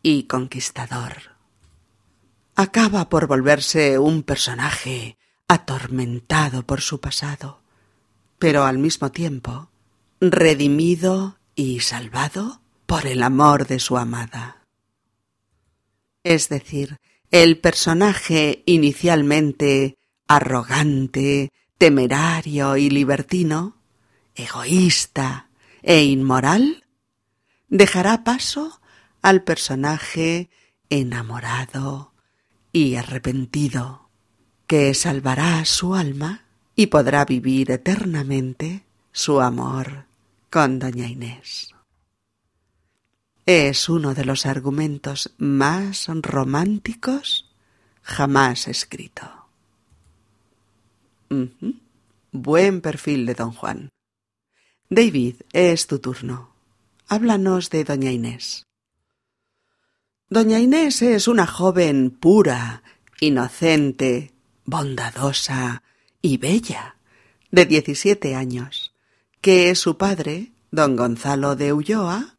y 0.02 0.24
conquistador. 0.24 1.36
Acaba 2.54 3.08
por 3.08 3.26
volverse 3.26 3.98
un 3.98 4.22
personaje 4.22 5.16
atormentado 5.48 6.64
por 6.64 6.80
su 6.80 7.00
pasado, 7.00 7.60
pero 8.38 8.64
al 8.64 8.78
mismo 8.78 9.10
tiempo 9.10 9.67
redimido 10.20 11.38
y 11.54 11.80
salvado 11.80 12.60
por 12.86 13.06
el 13.06 13.22
amor 13.22 13.66
de 13.66 13.78
su 13.78 13.96
amada. 13.96 14.64
Es 16.24 16.48
decir, 16.48 16.96
el 17.30 17.58
personaje 17.58 18.62
inicialmente 18.66 19.96
arrogante, 20.26 21.50
temerario 21.78 22.76
y 22.76 22.90
libertino, 22.90 23.76
egoísta 24.34 25.50
e 25.82 26.04
inmoral, 26.04 26.84
dejará 27.68 28.24
paso 28.24 28.80
al 29.22 29.44
personaje 29.44 30.50
enamorado 30.90 32.12
y 32.72 32.96
arrepentido, 32.96 34.10
que 34.66 34.94
salvará 34.94 35.64
su 35.64 35.94
alma 35.94 36.44
y 36.74 36.86
podrá 36.86 37.24
vivir 37.24 37.70
eternamente 37.70 38.84
su 39.12 39.40
amor 39.40 40.07
con 40.50 40.78
doña 40.78 41.06
Inés. 41.06 41.74
Es 43.46 43.88
uno 43.88 44.14
de 44.14 44.24
los 44.24 44.46
argumentos 44.46 45.34
más 45.38 46.08
románticos 46.08 47.50
jamás 48.02 48.68
escrito. 48.68 49.48
Buen 52.32 52.80
perfil 52.80 53.26
de 53.26 53.34
don 53.34 53.52
Juan. 53.52 53.90
David, 54.90 55.36
es 55.52 55.86
tu 55.86 55.98
turno. 55.98 56.54
Háblanos 57.08 57.70
de 57.70 57.84
doña 57.84 58.10
Inés. 58.10 58.64
Doña 60.30 60.58
Inés 60.58 61.00
es 61.02 61.28
una 61.28 61.46
joven 61.46 62.10
pura, 62.10 62.82
inocente, 63.20 64.32
bondadosa 64.64 65.82
y 66.20 66.36
bella, 66.36 66.96
de 67.50 67.64
diecisiete 67.64 68.34
años, 68.34 68.87
que 69.40 69.74
su 69.74 69.96
padre, 69.96 70.52
don 70.70 70.96
Gonzalo 70.96 71.56
de 71.56 71.72
Ulloa, 71.72 72.36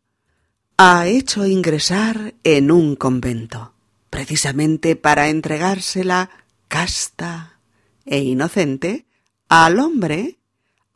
ha 0.78 1.08
hecho 1.08 1.46
ingresar 1.46 2.36
en 2.44 2.72
un 2.72 2.96
convento, 2.96 3.74
precisamente 4.10 4.96
para 4.96 5.30
entregársela 5.30 6.30
casta 6.68 7.60
e 8.06 8.20
inocente 8.20 9.06
al 9.50 9.80
hombre 9.80 10.40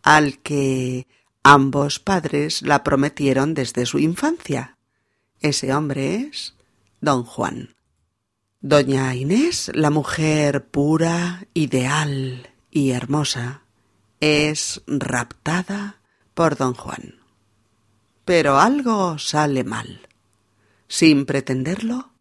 al 0.04 0.40
que 0.40 1.08
ambos 1.44 2.00
padres 2.00 2.62
la 2.62 2.84
prometieron 2.84 3.54
desde 3.54 3.86
su 3.86 4.00
infancia. 4.00 4.78
Ese 5.42 5.74
hombre 5.74 6.16
es 6.16 6.56
don 7.02 7.24
Juan. 7.24 7.76
Doña 8.62 9.14
Inés, 9.14 9.70
la 9.74 9.90
mujer 9.90 10.68
pura, 10.68 11.46
ideal 11.54 12.50
y 12.72 12.92
hermosa, 12.92 13.63
es 14.24 14.82
raptada 14.88 16.00
por 16.34 16.56
don 16.56 16.76
Juan. 16.76 17.16
Pero 18.24 18.58
algo 18.58 19.20
sale 19.20 19.66
mal. 19.66 20.08
Sin 20.88 21.26
pretenderlo, 21.26 22.14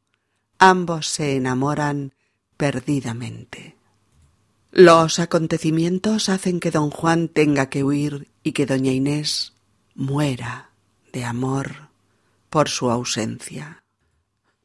ambos 0.59 1.07
se 1.07 1.37
enamoran 1.37 2.13
perdidamente. 2.57 3.77
Los 4.73 5.21
acontecimientos 5.21 6.29
hacen 6.29 6.59
que 6.59 6.73
don 6.73 6.91
Juan 6.91 7.29
tenga 7.29 7.69
que 7.71 7.85
huir 7.85 8.27
y 8.43 8.51
que 8.51 8.67
doña 8.67 8.91
Inés 8.91 9.53
muera 9.95 10.71
de 11.13 11.25
amor 11.25 11.91
por 12.51 12.69
su 12.69 12.91
ausencia. 12.91 13.85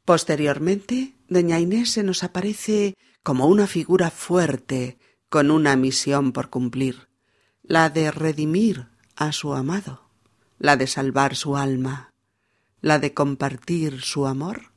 Posteriormente, 0.06 1.14
doña 1.30 1.60
Inés 1.60 1.92
se 1.92 2.02
nos 2.02 2.24
aparece 2.24 2.96
como 3.22 3.46
una 3.46 3.68
figura 3.68 4.10
fuerte 4.10 4.98
con 5.30 5.52
una 5.52 5.76
misión 5.76 6.32
por 6.32 6.50
cumplir, 6.50 7.08
la 7.68 7.90
de 7.90 8.12
redimir 8.12 8.88
a 9.16 9.34
su 9.34 9.54
amado, 9.54 10.10
la 10.58 10.78
de 10.78 10.88
salvar 10.88 11.36
su 11.36 11.58
alma, 11.58 12.14
la 12.82 12.98
de 12.98 13.14
compartir 13.14 14.02
su 14.02 14.26
amor 14.26 14.72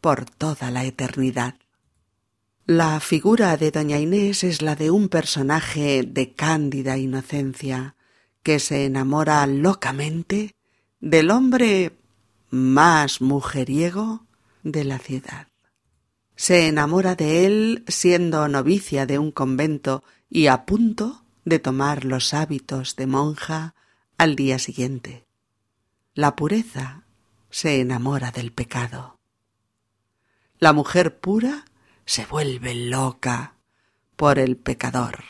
por 0.00 0.24
toda 0.24 0.70
la 0.70 0.84
eternidad. 0.84 1.56
La 2.64 2.98
figura 3.00 3.56
de 3.56 3.70
doña 3.70 3.98
Inés 3.98 4.42
es 4.44 4.62
la 4.62 4.74
de 4.74 4.90
un 4.90 5.08
personaje 5.08 6.02
de 6.02 6.32
cándida 6.32 6.96
inocencia 6.96 7.96
que 8.42 8.58
se 8.58 8.86
enamora 8.86 9.46
locamente 9.46 10.54
del 11.00 11.30
hombre 11.30 11.92
más 12.48 13.20
mujeriego 13.20 14.24
de 14.62 14.84
la 14.84 14.98
ciudad. 14.98 15.48
Se 16.36 16.68
enamora 16.68 17.16
de 17.16 17.44
él 17.44 17.84
siendo 17.86 18.48
novicia 18.48 19.04
de 19.04 19.18
un 19.18 19.30
convento 19.30 20.02
y 20.30 20.46
a 20.46 20.64
punto 20.64 21.24
de 21.50 21.58
tomar 21.58 22.06
los 22.06 22.32
hábitos 22.32 22.96
de 22.96 23.06
monja 23.06 23.74
al 24.16 24.36
día 24.36 24.58
siguiente. 24.58 25.26
La 26.14 26.36
pureza 26.36 27.02
se 27.50 27.80
enamora 27.80 28.30
del 28.30 28.52
pecado. 28.52 29.18
La 30.58 30.72
mujer 30.72 31.18
pura 31.20 31.64
se 32.06 32.24
vuelve 32.24 32.74
loca 32.74 33.56
por 34.16 34.38
el 34.38 34.56
pecador. 34.56 35.24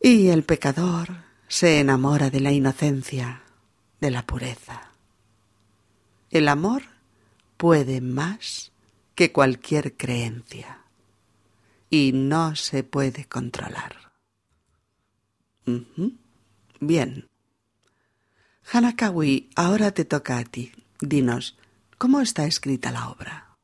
Y 0.00 0.28
el 0.28 0.44
pecador 0.44 1.24
se 1.48 1.80
enamora 1.80 2.30
de 2.30 2.40
la 2.40 2.52
inocencia, 2.52 3.42
de 4.00 4.10
la 4.10 4.24
pureza. 4.24 4.92
El 6.30 6.46
amor 6.46 6.84
puede 7.56 8.00
más 8.00 8.70
que 9.16 9.32
cualquier 9.32 9.96
creencia 9.96 10.84
y 11.90 12.12
no 12.12 12.54
se 12.54 12.84
puede 12.84 13.24
controlar. 13.24 14.07
Bien. 16.80 17.28
Hanakawi, 18.72 19.50
ahora 19.56 19.92
te 19.92 20.04
toca 20.04 20.38
a 20.38 20.44
ti. 20.44 20.72
Dinos, 21.00 21.56
¿cómo 21.96 22.20
está 22.20 22.46
escrita 22.46 22.90
la 22.90 23.08
obra? 23.08 23.56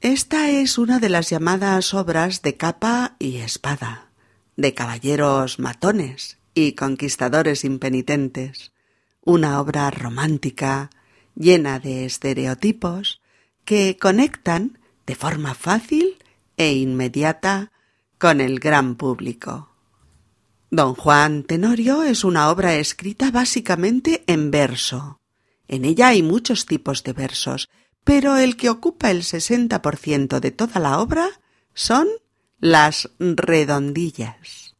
Esta 0.00 0.50
es 0.50 0.78
una 0.78 1.00
de 1.00 1.08
las 1.08 1.30
llamadas 1.30 1.92
obras 1.92 2.42
de 2.42 2.56
capa 2.56 3.16
y 3.18 3.38
espada, 3.38 4.10
de 4.56 4.72
caballeros 4.74 5.58
matones 5.58 6.38
y 6.54 6.72
conquistadores 6.72 7.64
impenitentes, 7.64 8.72
una 9.24 9.60
obra 9.60 9.90
romántica, 9.90 10.90
llena 11.34 11.78
de 11.78 12.04
estereotipos 12.04 13.20
que 13.64 13.96
conectan 13.96 14.78
de 15.06 15.14
forma 15.14 15.54
fácil 15.54 16.16
e 16.56 16.72
inmediata 16.72 17.72
con 18.18 18.40
el 18.40 18.58
gran 18.58 18.96
público. 18.96 19.68
Don 20.70 20.94
Juan 20.94 21.44
Tenorio 21.44 22.02
es 22.02 22.24
una 22.24 22.50
obra 22.50 22.74
escrita 22.74 23.30
básicamente 23.30 24.22
en 24.26 24.50
verso. 24.50 25.20
En 25.66 25.84
ella 25.84 26.08
hay 26.08 26.22
muchos 26.22 26.66
tipos 26.66 27.02
de 27.04 27.14
versos, 27.14 27.68
pero 28.04 28.36
el 28.36 28.56
que 28.56 28.68
ocupa 28.68 29.10
el 29.10 29.24
sesenta 29.24 29.80
por 29.80 29.96
ciento 29.96 30.40
de 30.40 30.50
toda 30.50 30.80
la 30.80 30.98
obra 31.00 31.40
son 31.72 32.08
las 32.58 33.10
redondillas. 33.18 34.76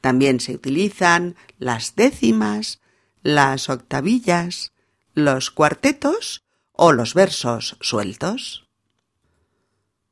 También 0.00 0.40
se 0.40 0.54
utilizan 0.54 1.36
las 1.58 1.96
décimas, 1.96 2.80
las 3.22 3.68
octavillas, 3.68 4.72
los 5.14 5.50
cuartetos 5.50 6.44
o 6.72 6.92
los 6.92 7.12
versos 7.14 7.76
sueltos. 7.80 8.66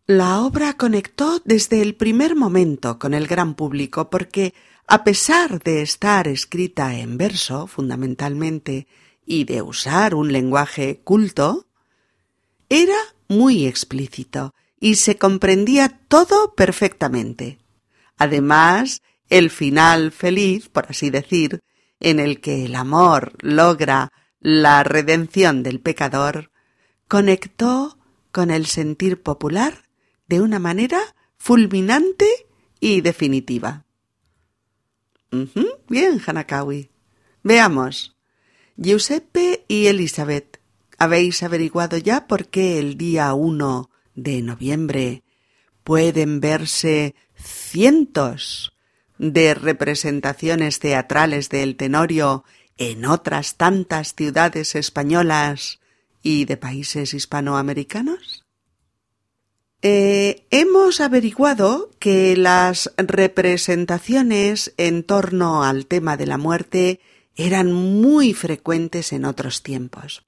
La 0.07 0.41
obra 0.41 0.77
conectó 0.77 1.41
desde 1.47 1.81
el 1.81 1.95
primer 1.95 2.37
momento 2.37 2.99
con 2.99 3.15
el 3.15 3.27
gran 3.27 3.55
público 3.55 4.11
porque, 4.11 4.53
a 4.87 5.05
pesar 5.05 5.62
de 5.62 5.83
estar 5.83 6.29
escrita 6.29 6.94
en 6.99 7.16
verso 7.16 7.66
fundamentalmente 7.66 8.87
y 9.25 9.44
de 9.44 9.62
usar 9.62 10.14
un 10.14 10.33
lenguaje 10.33 11.01
culto, 11.03 11.66
era 12.68 12.97
muy 13.29 13.66
explícito 13.66 14.55
y 14.79 14.97
se 14.97 15.16
comprendía 15.16 16.01
todo 16.09 16.55
perfectamente. 16.55 17.59
Además, 18.18 19.03
el 19.31 19.51
final 19.51 20.12
feliz, 20.12 20.68
por 20.68 20.87
así 20.90 21.11
decir, 21.11 21.61
en 22.01 22.20
el 22.20 22.40
que 22.40 22.66
el 22.66 22.75
amor 22.75 23.33
logra 23.40 24.12
la 24.40 24.85
redención 24.85 25.62
del 25.62 25.81
pecador, 25.81 26.51
conectó 27.09 27.99
con 28.31 28.51
el 28.51 28.66
sentir 28.66 29.23
popular 29.23 29.88
de 30.27 30.42
una 30.42 30.59
manera 30.59 31.01
fulminante 31.38 32.29
y 32.81 33.01
definitiva. 33.01 33.84
Bien, 35.88 36.20
Hanakawi. 36.25 36.90
Veamos. 37.42 38.16
Giuseppe 38.77 39.64
y 39.68 39.87
Elizabeth, 39.87 40.61
¿habéis 40.99 41.42
averiguado 41.42 41.97
ya 41.97 42.27
por 42.27 42.49
qué 42.49 42.79
el 42.79 42.97
día 42.97 43.33
uno 43.35 43.90
de 44.14 44.42
noviembre 44.42 45.23
pueden 45.85 46.40
verse 46.40 47.14
cientos 47.35 48.73
de 49.18 49.55
representaciones 49.55 50.79
teatrales 50.81 51.49
del 51.51 51.77
Tenorio 51.77 52.44
en 52.77 53.05
otras 53.05 53.57
tantas 53.57 54.14
ciudades 54.14 54.75
españolas 54.75 55.81
y 56.23 56.47
de 56.47 56.57
países 56.57 57.14
hispanoamericanos? 57.14 58.44
Eh, 59.87 60.47
hemos 60.51 61.03
averiguado 61.03 61.90
que 61.99 62.38
las 62.38 62.90
representaciones 62.97 64.73
en 64.79 65.03
torno 65.03 65.62
al 65.62 65.85
tema 65.85 66.16
de 66.16 66.27
la 66.27 66.38
muerte 66.38 67.01
eran 67.37 67.70
muy 67.70 68.33
frecuentes 68.33 69.12
en 69.12 69.27
otros 69.27 69.62
tiempos. 69.62 70.25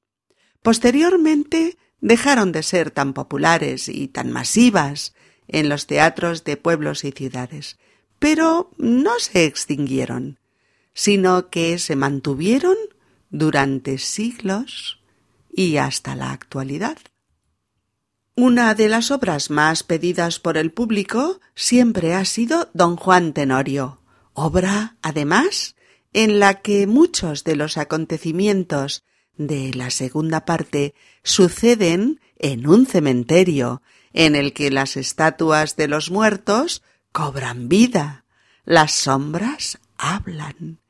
Posteriormente 0.61 1.79
dejaron 2.03 2.53
de 2.53 2.63
ser 2.63 2.91
tan 2.91 3.15
populares 3.15 3.89
y 3.89 4.09
tan 4.09 4.31
masivas 4.31 5.15
en 5.49 5.71
los 5.71 5.87
teatros 5.87 6.45
de 6.45 6.59
pueblos 6.59 7.03
y 7.05 7.13
ciudades, 7.13 7.79
pero 8.19 8.69
no 8.77 9.19
se 9.19 9.47
extinguieron, 9.47 10.39
sino 10.93 11.49
que 11.49 11.79
se 11.79 11.97
mantuvieron 11.97 12.77
durante 13.31 13.97
siglos 13.97 15.01
y 15.51 15.79
hasta 15.79 16.15
la 16.15 16.33
actualidad. 16.33 16.99
Una 18.39 18.75
de 18.75 18.91
las 18.91 19.11
obras 19.11 19.49
más 19.49 19.83
pedidas 19.83 20.41
por 20.41 20.59
el 20.59 20.71
público 20.71 21.41
siempre 21.55 22.13
ha 22.13 22.27
sido 22.27 22.69
Don 22.75 22.97
Juan 22.97 23.33
Tenorio, 23.33 24.03
obra, 24.35 24.99
además, 25.01 25.75
en 26.13 26.39
la 26.39 26.61
que 26.61 26.87
muchos 26.87 27.45
de 27.45 27.57
los 27.57 27.79
acontecimientos 27.79 29.05
de 29.39 29.73
la 29.73 29.89
segunda 29.89 30.45
parte 30.45 30.95
suceden 31.23 32.21
en 32.39 32.69
un 32.69 32.85
cementerio 32.85 33.81
en 34.13 34.37
el 34.37 34.53
que 34.53 34.71
las 34.71 34.99
estatuas 34.99 35.77
de 35.77 35.89
los 35.89 36.11
muertos 36.11 36.83
cobran 37.13 37.71
vida, 37.71 38.27
las 38.67 38.93
sombras 38.93 39.79
hablan, 39.97 40.81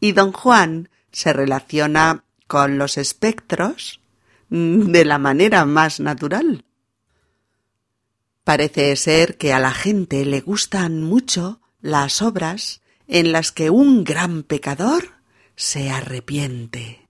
y 0.00 0.12
don 0.12 0.32
Juan 0.32 0.90
se 1.12 1.32
relaciona 1.32 2.24
con 2.46 2.76
los 2.76 2.98
espectros 2.98 4.02
de 4.50 5.04
la 5.06 5.16
manera 5.16 5.64
más 5.64 5.98
natural. 5.98 6.66
Parece 8.44 8.96
ser 8.96 9.36
que 9.36 9.52
a 9.52 9.58
la 9.58 9.72
gente 9.72 10.24
le 10.24 10.40
gustan 10.40 11.02
mucho 11.02 11.60
las 11.80 12.22
obras 12.22 12.80
en 13.06 13.32
las 13.32 13.52
que 13.52 13.70
un 13.70 14.04
gran 14.04 14.42
pecador 14.42 15.20
se 15.56 15.90
arrepiente 15.90 17.08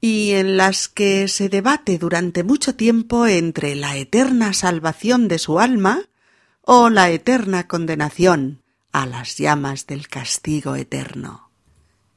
y 0.00 0.32
en 0.32 0.58
las 0.58 0.88
que 0.88 1.28
se 1.28 1.48
debate 1.48 1.96
durante 1.96 2.44
mucho 2.44 2.74
tiempo 2.74 3.26
entre 3.26 3.74
la 3.74 3.96
eterna 3.96 4.52
salvación 4.52 5.28
de 5.28 5.38
su 5.38 5.60
alma 5.60 6.10
o 6.60 6.90
la 6.90 7.08
eterna 7.08 7.66
condenación 7.66 8.62
a 8.92 9.06
las 9.06 9.38
llamas 9.38 9.86
del 9.86 10.08
castigo 10.08 10.76
eterno. 10.76 11.50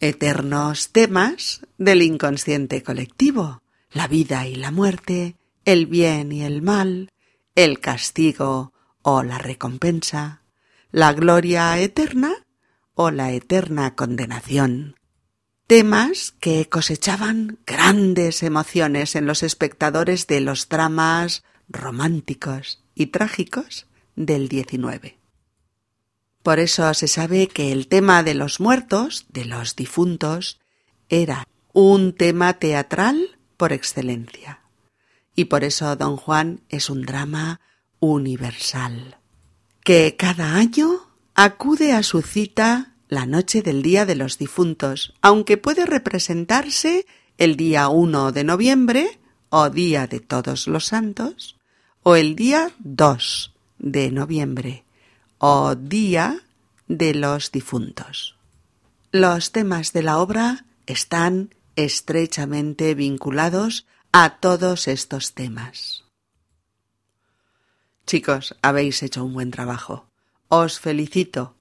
Eternos 0.01 0.89
temas 0.91 1.61
del 1.77 2.01
inconsciente 2.01 2.83
colectivo, 2.83 3.61
la 3.91 4.09
vida 4.09 4.45
y 4.47 4.55
la 4.55 4.71
muerte, 4.71 5.37
el 5.63 5.85
bien 5.85 6.33
y 6.33 6.43
el 6.43 6.61
mal, 6.61 7.09
el 7.57 7.79
castigo 7.79 8.71
o 9.01 9.23
la 9.23 9.39
recompensa, 9.39 10.43
la 10.91 11.11
gloria 11.13 11.79
eterna 11.79 12.45
o 12.93 13.09
la 13.09 13.31
eterna 13.31 13.95
condenación, 13.95 14.95
temas 15.65 16.35
que 16.39 16.69
cosechaban 16.69 17.57
grandes 17.65 18.43
emociones 18.43 19.15
en 19.15 19.25
los 19.25 19.41
espectadores 19.41 20.27
de 20.27 20.39
los 20.39 20.69
dramas 20.69 21.43
románticos 21.67 22.83
y 22.93 23.07
trágicos 23.07 23.87
del 24.15 24.49
XIX. 24.49 25.15
Por 26.43 26.59
eso 26.59 26.93
se 26.93 27.07
sabe 27.07 27.47
que 27.47 27.71
el 27.71 27.87
tema 27.87 28.21
de 28.21 28.35
los 28.35 28.59
muertos, 28.59 29.25
de 29.29 29.45
los 29.45 29.75
difuntos, 29.75 30.59
era 31.09 31.47
un 31.73 32.13
tema 32.13 32.53
teatral 32.59 33.39
por 33.57 33.73
excelencia. 33.73 34.61
Y 35.37 35.45
por 35.45 35.63
eso 35.63 35.95
Don 35.95 36.17
Juan 36.17 36.61
es 36.67 36.89
un 36.89 37.03
drama 37.03 37.61
universal, 37.99 39.19
que 39.83 40.15
cada 40.17 40.55
año 40.55 41.11
acude 41.35 41.93
a 41.93 42.01
su 42.01 42.23
cita 42.23 42.95
la 43.07 43.27
noche 43.27 43.61
del 43.61 43.83
Día 43.83 44.07
de 44.07 44.15
los 44.15 44.39
Difuntos, 44.39 45.13
aunque 45.21 45.57
puede 45.57 45.85
representarse 45.85 47.05
el 47.37 47.55
día 47.55 47.87
1 47.87 48.31
de 48.31 48.43
noviembre 48.43 49.19
o 49.49 49.69
Día 49.69 50.07
de 50.07 50.21
Todos 50.21 50.65
los 50.65 50.87
Santos, 50.87 51.55
o 52.01 52.15
el 52.15 52.35
día 52.35 52.71
2 52.79 53.53
de 53.77 54.09
noviembre 54.09 54.85
o 55.37 55.75
Día 55.75 56.41
de 56.87 57.13
los 57.13 57.51
Difuntos. 57.51 58.37
Los 59.11 59.51
temas 59.51 59.93
de 59.93 60.01
la 60.01 60.17
obra 60.17 60.65
están 60.87 61.53
estrechamente 61.75 62.95
vinculados 62.95 63.85
a 64.19 64.39
todos 64.39 64.87
estos 64.87 65.35
temas. 65.35 66.03
Chicos, 68.07 68.55
habéis 68.63 69.03
hecho 69.03 69.23
un 69.23 69.33
buen 69.33 69.51
trabajo. 69.51 70.09
Os 70.47 70.79
felicito. 70.79 71.55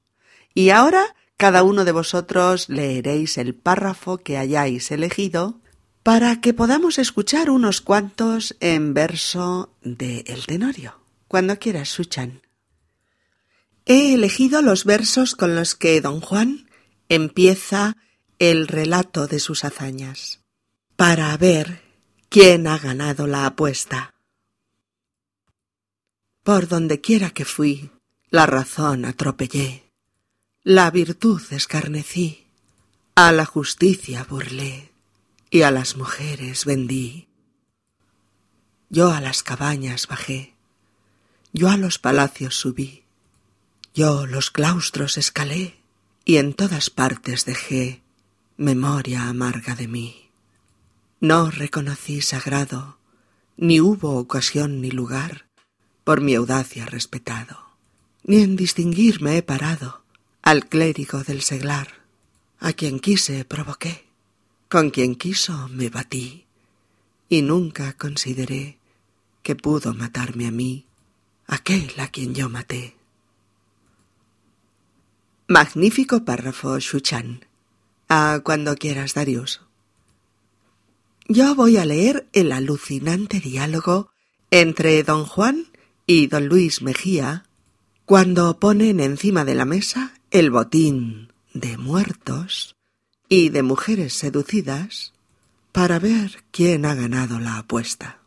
Y 0.54 0.70
ahora 0.70 1.14
cada 1.36 1.62
uno 1.62 1.84
de 1.84 1.92
vosotros 1.92 2.70
leeréis 2.70 3.36
el 3.36 3.54
párrafo 3.54 4.16
que 4.16 4.38
hayáis 4.38 4.90
elegido 4.90 5.60
para 6.02 6.40
que 6.40 6.54
podamos 6.54 6.98
escuchar 6.98 7.50
unos 7.50 7.82
cuantos 7.82 8.56
en 8.60 8.94
verso 8.94 9.74
de 9.82 10.24
El 10.26 10.46
Tenorio. 10.46 10.98
Cuando 11.28 11.58
quieras, 11.58 11.90
Suchan. 11.90 12.40
He 13.84 14.14
elegido 14.14 14.62
los 14.62 14.86
versos 14.86 15.34
con 15.34 15.56
los 15.56 15.74
que 15.74 16.00
don 16.00 16.22
Juan 16.22 16.70
empieza 17.10 17.98
el 18.38 18.66
relato 18.66 19.26
de 19.26 19.40
sus 19.40 19.62
hazañas, 19.62 20.40
para 20.96 21.36
ver 21.36 21.85
quién 22.28 22.66
ha 22.66 22.78
ganado 22.78 23.26
la 23.26 23.46
apuesta. 23.46 24.14
Por 26.42 26.68
donde 26.68 27.00
quiera 27.00 27.30
que 27.30 27.44
fui, 27.44 27.90
la 28.30 28.46
razón 28.46 29.04
atropellé 29.04 29.86
la 30.68 30.90
virtud 30.90 31.40
escarnecí, 31.52 32.48
a 33.14 33.30
la 33.30 33.44
justicia 33.44 34.26
burlé 34.28 34.90
y 35.48 35.62
a 35.62 35.70
las 35.70 35.96
mujeres 35.96 36.64
vendí. 36.64 37.28
Yo 38.88 39.12
a 39.12 39.20
las 39.20 39.44
cabañas 39.44 40.08
bajé, 40.08 40.56
yo 41.52 41.70
a 41.70 41.76
los 41.76 42.00
palacios 42.00 42.56
subí, 42.56 43.04
yo 43.94 44.26
los 44.26 44.50
claustros 44.50 45.18
escalé 45.18 45.76
y 46.24 46.38
en 46.38 46.52
todas 46.52 46.90
partes 46.90 47.44
dejé 47.44 48.02
memoria 48.56 49.28
amarga 49.28 49.76
de 49.76 49.86
mí. 49.86 50.25
No 51.20 51.50
reconocí 51.50 52.20
sagrado, 52.20 52.98
ni 53.56 53.80
hubo 53.80 54.16
ocasión 54.18 54.82
ni 54.82 54.90
lugar 54.90 55.46
por 56.04 56.20
mi 56.20 56.34
audacia 56.34 56.84
respetado, 56.84 57.58
ni 58.22 58.42
en 58.42 58.54
distinguirme 58.54 59.38
he 59.38 59.42
parado, 59.42 60.02
al 60.42 60.68
clérigo 60.68 61.24
del 61.24 61.40
seglar, 61.40 62.02
a 62.58 62.74
quien 62.74 63.00
quise 63.00 63.44
provoqué, 63.46 64.04
con 64.68 64.90
quien 64.90 65.14
quiso 65.14 65.68
me 65.68 65.88
batí, 65.88 66.44
y 67.30 67.40
nunca 67.40 67.94
consideré 67.94 68.78
que 69.42 69.56
pudo 69.56 69.94
matarme 69.94 70.46
a 70.46 70.50
mí 70.50 70.84
aquel 71.46 71.92
a 71.98 72.08
quien 72.08 72.34
yo 72.34 72.50
maté. 72.50 72.94
Magnífico 75.48 76.24
párrafo, 76.24 76.78
Shuchan. 76.78 77.46
A 78.08 78.40
cuando 78.44 78.74
quieras, 78.74 79.14
Darius. 79.14 79.62
Yo 81.28 81.56
voy 81.56 81.76
a 81.76 81.84
leer 81.84 82.28
el 82.32 82.52
alucinante 82.52 83.40
diálogo 83.40 84.10
entre 84.52 85.02
don 85.02 85.24
Juan 85.24 85.66
y 86.06 86.28
don 86.28 86.46
Luis 86.46 86.82
Mejía 86.82 87.46
cuando 88.04 88.60
ponen 88.60 89.00
encima 89.00 89.44
de 89.44 89.56
la 89.56 89.64
mesa 89.64 90.12
el 90.30 90.52
botín 90.52 91.32
de 91.52 91.78
muertos 91.78 92.76
y 93.28 93.48
de 93.48 93.64
mujeres 93.64 94.14
seducidas 94.14 95.14
para 95.72 95.98
ver 95.98 96.44
quién 96.52 96.86
ha 96.86 96.94
ganado 96.94 97.40
la 97.40 97.58
apuesta. 97.58 98.20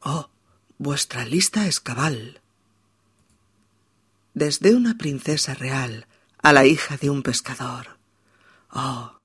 Oh, 0.00 0.30
vuestra 0.78 1.26
lista 1.26 1.66
es 1.66 1.78
cabal. 1.78 2.40
Desde 4.32 4.74
una 4.74 4.96
princesa 4.96 5.52
real 5.52 6.06
a 6.42 6.54
la 6.54 6.64
hija 6.64 6.96
de 6.96 7.10
un 7.10 7.22
pescador. 7.22 7.98
Oh, 8.72 9.17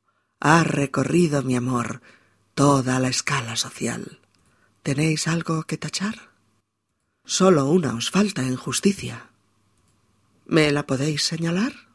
ha 0.45 0.65
recorrido 0.65 1.41
mi 1.41 1.55
amor 1.55 2.01
toda 2.53 2.99
la 2.99 3.07
escala 3.07 3.55
social. 3.55 4.19
¿Tenéis 4.83 5.29
algo 5.29 5.63
que 5.63 5.77
tachar? 5.77 6.31
Solo 7.23 7.69
una 7.69 7.95
os 7.95 8.11
falta 8.11 8.41
en 8.41 8.57
justicia. 8.57 9.29
¿Me 10.45 10.69
la 10.73 10.85
podéis 10.85 11.23
señalar? 11.23 11.87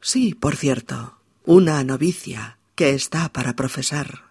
Sí, 0.00 0.34
por 0.34 0.54
cierto, 0.54 1.18
una 1.44 1.82
novicia 1.82 2.58
que 2.76 2.90
está 2.90 3.32
para 3.32 3.56
profesar. 3.56 4.26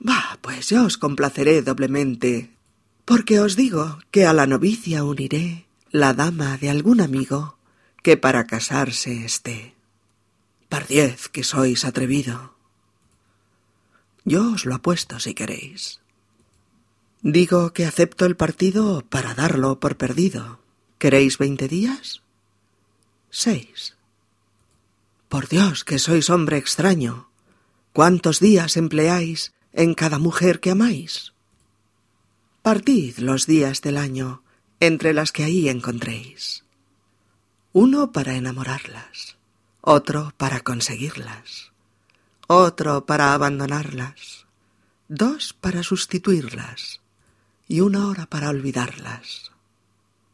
Va, 0.00 0.38
pues 0.40 0.70
yo 0.70 0.86
os 0.86 0.96
complaceré 0.96 1.60
doblemente 1.60 2.56
Porque 3.04 3.38
os 3.40 3.54
digo 3.54 3.98
que 4.10 4.24
a 4.24 4.32
la 4.32 4.46
novicia 4.46 5.04
uniré 5.04 5.66
la 5.90 6.14
dama 6.14 6.56
de 6.56 6.70
algún 6.70 7.02
amigo 7.02 7.58
que 8.02 8.16
para 8.16 8.46
casarse 8.46 9.26
esté. 9.26 9.77
Pardiez 10.68 11.28
que 11.28 11.44
sois 11.44 11.84
atrevido. 11.84 12.54
Yo 14.24 14.52
os 14.52 14.66
lo 14.66 14.74
apuesto 14.74 15.18
si 15.18 15.32
queréis. 15.32 16.00
Digo 17.22 17.72
que 17.72 17.86
acepto 17.86 18.26
el 18.26 18.36
partido 18.36 19.02
para 19.08 19.34
darlo 19.34 19.80
por 19.80 19.96
perdido. 19.96 20.60
¿Queréis 20.98 21.38
veinte 21.38 21.68
días? 21.68 22.22
Seis. 23.30 23.96
Por 25.28 25.48
Dios, 25.48 25.84
que 25.84 25.98
sois 25.98 26.28
hombre 26.28 26.58
extraño. 26.58 27.30
¿Cuántos 27.92 28.38
días 28.38 28.76
empleáis 28.76 29.54
en 29.72 29.94
cada 29.94 30.18
mujer 30.18 30.60
que 30.60 30.70
amáis? 30.70 31.32
Partid 32.62 33.18
los 33.18 33.46
días 33.46 33.80
del 33.80 33.96
año 33.96 34.42
entre 34.80 35.14
las 35.14 35.32
que 35.32 35.44
ahí 35.44 35.68
encontréis. 35.68 36.64
Uno 37.72 38.12
para 38.12 38.34
enamorarlas, 38.34 39.37
otro 39.90 40.34
para 40.36 40.60
conseguirlas, 40.60 41.72
otro 42.46 43.06
para 43.06 43.32
abandonarlas, 43.32 44.44
dos 45.08 45.54
para 45.54 45.82
sustituirlas 45.82 47.00
y 47.68 47.80
una 47.80 48.06
hora 48.06 48.26
para 48.26 48.50
olvidarlas. 48.50 49.50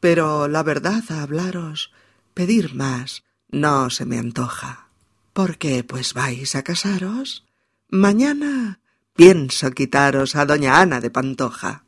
Pero 0.01 0.49
la 0.49 0.65
verdad 0.65 1.05
a 1.09 1.23
hablaros, 1.23 1.93
pedir 2.35 2.75
más, 2.75 3.23
no 3.49 3.91
se 3.91 4.05
me 4.05 4.19
antoja. 4.19 4.89
Porque 5.33 5.85
pues 5.85 6.15
vais 6.15 6.57
a 6.57 6.65
casaros, 6.65 7.45
mañana 7.89 8.81
pienso 9.15 9.71
quitaros 9.71 10.35
a 10.35 10.47
doña 10.47 10.81
Ana 10.81 11.01
de 11.01 11.11
Pantoja. 11.11 11.85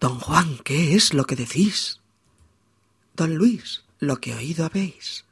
Don 0.00 0.18
Juan, 0.18 0.58
¿qué 0.64 0.96
es 0.96 1.14
lo 1.14 1.26
que 1.26 1.36
decís? 1.36 2.00
Don 3.14 3.36
Luis, 3.36 3.84
lo 4.00 4.16
que 4.16 4.34
oído 4.34 4.66
habéis. 4.66 5.24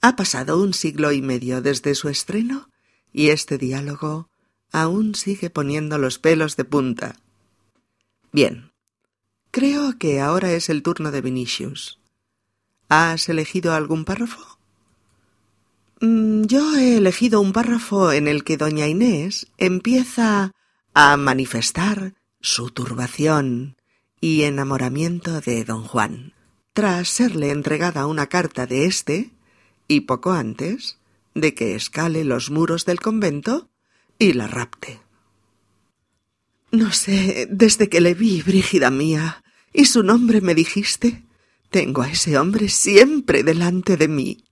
Ha 0.00 0.16
pasado 0.16 0.60
un 0.62 0.72
siglo 0.72 1.12
y 1.12 1.20
medio 1.20 1.60
desde 1.60 1.94
su 1.94 2.08
estreno 2.08 2.70
y 3.12 3.28
este 3.28 3.58
diálogo 3.58 4.30
aún 4.72 5.14
sigue 5.14 5.50
poniendo 5.50 5.98
los 5.98 6.18
pelos 6.18 6.56
de 6.56 6.64
punta. 6.64 7.16
Bien, 8.32 8.72
creo 9.50 9.98
que 9.98 10.20
ahora 10.20 10.52
es 10.52 10.68
el 10.68 10.82
turno 10.82 11.10
de 11.10 11.20
Vinicius. 11.20 11.98
¿Has 12.88 13.28
elegido 13.28 13.74
algún 13.74 14.04
párrafo? 14.04 14.58
Mm, 16.00 16.44
yo 16.44 16.76
he 16.76 16.96
elegido 16.96 17.40
un 17.40 17.52
párrafo 17.52 18.12
en 18.12 18.26
el 18.26 18.42
que 18.42 18.56
doña 18.56 18.86
Inés 18.88 19.48
empieza 19.58 20.52
a 20.94 21.16
manifestar 21.16 22.14
su 22.40 22.70
turbación 22.70 23.76
y 24.20 24.42
enamoramiento 24.42 25.40
de 25.40 25.64
don 25.64 25.84
Juan, 25.84 26.32
tras 26.72 27.08
serle 27.08 27.50
entregada 27.50 28.06
una 28.06 28.28
carta 28.28 28.66
de 28.66 28.86
éste, 28.86 29.30
y 29.90 30.02
poco 30.02 30.30
antes 30.30 30.98
de 31.34 31.52
que 31.52 31.74
escale 31.74 32.22
los 32.22 32.48
muros 32.48 32.84
del 32.84 33.00
convento 33.00 33.70
y 34.20 34.34
la 34.34 34.46
rapte. 34.46 35.00
No 36.70 36.92
sé, 36.92 37.48
desde 37.50 37.88
que 37.88 38.00
le 38.00 38.14
vi, 38.14 38.40
Brígida 38.40 38.90
mía, 38.90 39.42
y 39.72 39.86
su 39.86 40.04
nombre 40.04 40.40
me 40.40 40.54
dijiste, 40.54 41.24
tengo 41.70 42.02
a 42.02 42.08
ese 42.08 42.38
hombre 42.38 42.68
siempre 42.68 43.42
delante 43.42 43.96
de 43.96 44.06
mí. 44.06 44.44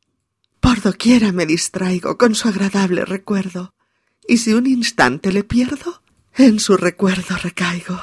Por 0.59 0.83
doquiera 0.83 1.31
me 1.31 1.47
distraigo 1.47 2.19
con 2.19 2.35
su 2.35 2.49
agradable 2.49 3.05
recuerdo, 3.05 3.75
y 4.27 4.39
si 4.39 4.55
un 4.55 4.67
instante 4.67 5.31
le 5.31 5.45
pierdo, 5.45 6.03
en 6.35 6.59
su 6.59 6.77
recuerdo 6.77 7.37
recaigo. 7.37 8.01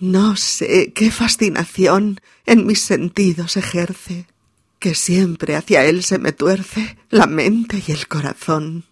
No 0.00 0.36
sé 0.36 0.94
qué 0.94 1.10
fascinación 1.10 2.22
en 2.46 2.66
mis 2.66 2.80
sentidos 2.80 3.58
ejerce, 3.58 4.31
que 4.82 4.96
siempre 4.96 5.54
hacia 5.54 5.84
él 5.84 6.02
se 6.02 6.18
me 6.18 6.32
tuerce 6.32 6.98
la 7.08 7.28
mente 7.28 7.80
y 7.86 7.92
el 7.92 8.08
corazón. 8.08 8.84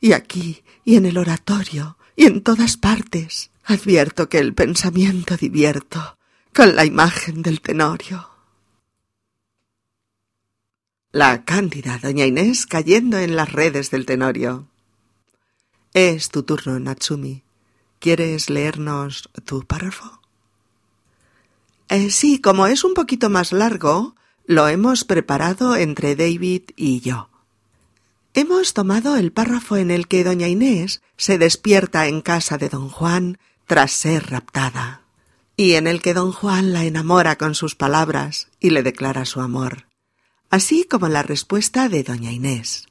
Y 0.00 0.10
aquí, 0.10 0.64
y 0.84 0.96
en 0.96 1.06
el 1.06 1.18
oratorio, 1.18 1.96
y 2.16 2.26
en 2.26 2.42
todas 2.42 2.76
partes, 2.76 3.52
advierto 3.62 4.28
que 4.28 4.38
el 4.38 4.54
pensamiento 4.54 5.36
divierto 5.36 6.18
con 6.52 6.74
la 6.74 6.84
imagen 6.84 7.42
del 7.42 7.60
tenorio. 7.60 8.28
La 11.12 11.44
cándida 11.44 12.00
doña 12.02 12.26
Inés 12.26 12.66
cayendo 12.66 13.18
en 13.18 13.36
las 13.36 13.52
redes 13.52 13.92
del 13.92 14.04
tenorio. 14.04 14.66
Es 15.94 16.28
tu 16.28 16.42
turno, 16.42 16.80
Natsumi. 16.80 17.44
¿Quieres 18.00 18.50
leernos 18.50 19.30
tu 19.44 19.64
párrafo? 19.64 20.20
Eh, 21.88 22.10
sí, 22.10 22.40
como 22.40 22.66
es 22.66 22.82
un 22.82 22.94
poquito 22.94 23.30
más 23.30 23.52
largo, 23.52 24.16
lo 24.48 24.66
hemos 24.66 25.04
preparado 25.04 25.76
entre 25.76 26.16
David 26.16 26.70
y 26.74 27.00
yo. 27.00 27.28
Hemos 28.32 28.72
tomado 28.72 29.16
el 29.16 29.30
párrafo 29.30 29.76
en 29.76 29.90
el 29.90 30.08
que 30.08 30.24
doña 30.24 30.48
Inés 30.48 31.02
se 31.18 31.36
despierta 31.36 32.06
en 32.06 32.22
casa 32.22 32.56
de 32.56 32.70
don 32.70 32.88
Juan 32.88 33.38
tras 33.66 33.92
ser 33.92 34.30
raptada, 34.30 35.02
y 35.54 35.74
en 35.74 35.86
el 35.86 36.00
que 36.00 36.14
don 36.14 36.32
Juan 36.32 36.72
la 36.72 36.84
enamora 36.84 37.36
con 37.36 37.54
sus 37.54 37.74
palabras 37.74 38.48
y 38.58 38.70
le 38.70 38.82
declara 38.82 39.26
su 39.26 39.42
amor, 39.42 39.84
así 40.48 40.84
como 40.84 41.08
la 41.08 41.22
respuesta 41.22 41.90
de 41.90 42.02
doña 42.02 42.32
Inés, 42.32 42.86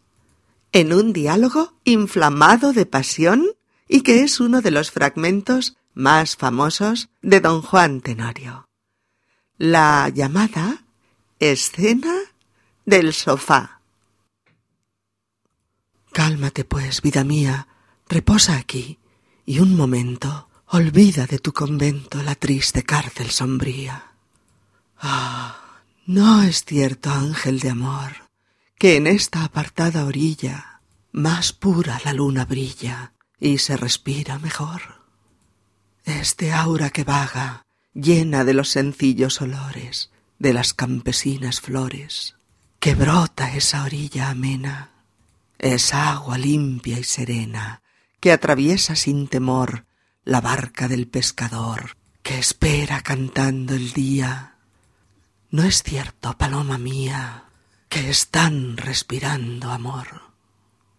en 0.73 0.93
un 0.93 1.11
diálogo 1.11 1.73
inflamado 1.85 2.71
de 2.71 2.85
pasión 2.85 3.47
y 3.87 4.01
que 4.01 4.21
es 4.21 4.39
uno 4.39 4.61
de 4.61 4.69
los 4.69 4.91
fragmentos 4.91 5.75
más 5.95 6.35
famosos 6.35 7.09
de 7.23 7.41
don 7.41 7.63
Juan 7.63 8.01
Tenorio. 8.01 8.69
La 9.57 10.09
llamada 10.13 10.83
escena 11.39 12.15
del 12.85 13.13
sofá. 13.13 13.81
Cálmate, 16.11 16.65
pues, 16.65 17.01
vida 17.01 17.23
mía, 17.23 17.67
reposa 18.07 18.57
aquí, 18.57 18.97
y 19.45 19.59
un 19.59 19.75
momento 19.75 20.49
olvida 20.67 21.27
de 21.27 21.39
tu 21.39 21.53
convento 21.53 22.23
la 22.23 22.35
triste 22.35 22.83
cárcel 22.83 23.29
sombría. 23.29 24.11
Ah, 24.99 25.81
no 26.05 26.43
es 26.43 26.65
cierto, 26.65 27.11
ángel 27.11 27.59
de 27.59 27.69
amor, 27.69 28.29
que 28.77 28.95
en 28.95 29.07
esta 29.07 29.43
apartada 29.43 30.05
orilla 30.05 30.81
más 31.11 31.53
pura 31.53 32.01
la 32.03 32.13
luna 32.13 32.45
brilla 32.45 33.13
y 33.39 33.59
se 33.59 33.77
respira 33.77 34.39
mejor. 34.39 35.03
Este 36.03 36.51
aura 36.53 36.89
que 36.89 37.03
vaga, 37.03 37.65
llena 37.93 38.43
de 38.43 38.53
los 38.53 38.69
sencillos 38.69 39.41
olores 39.41 40.11
de 40.39 40.53
las 40.53 40.73
campesinas 40.73 41.61
flores, 41.61 42.35
que 42.79 42.95
brota 42.95 43.55
esa 43.55 43.83
orilla 43.83 44.29
amena, 44.29 44.91
esa 45.57 46.11
agua 46.11 46.37
limpia 46.37 46.99
y 46.99 47.03
serena 47.03 47.81
que 48.19 48.31
atraviesa 48.31 48.95
sin 48.95 49.27
temor 49.27 49.85
la 50.23 50.41
barca 50.41 50.87
del 50.87 51.07
pescador 51.07 51.97
que 52.21 52.37
espera 52.37 53.01
cantando 53.01 53.73
el 53.73 53.93
día. 53.93 54.57
No 55.49 55.63
es 55.63 55.81
cierto, 55.81 56.37
paloma 56.37 56.77
mía, 56.77 57.45
que 57.87 58.09
están 58.09 58.75
respirando 58.75 59.71
amor. 59.71 60.23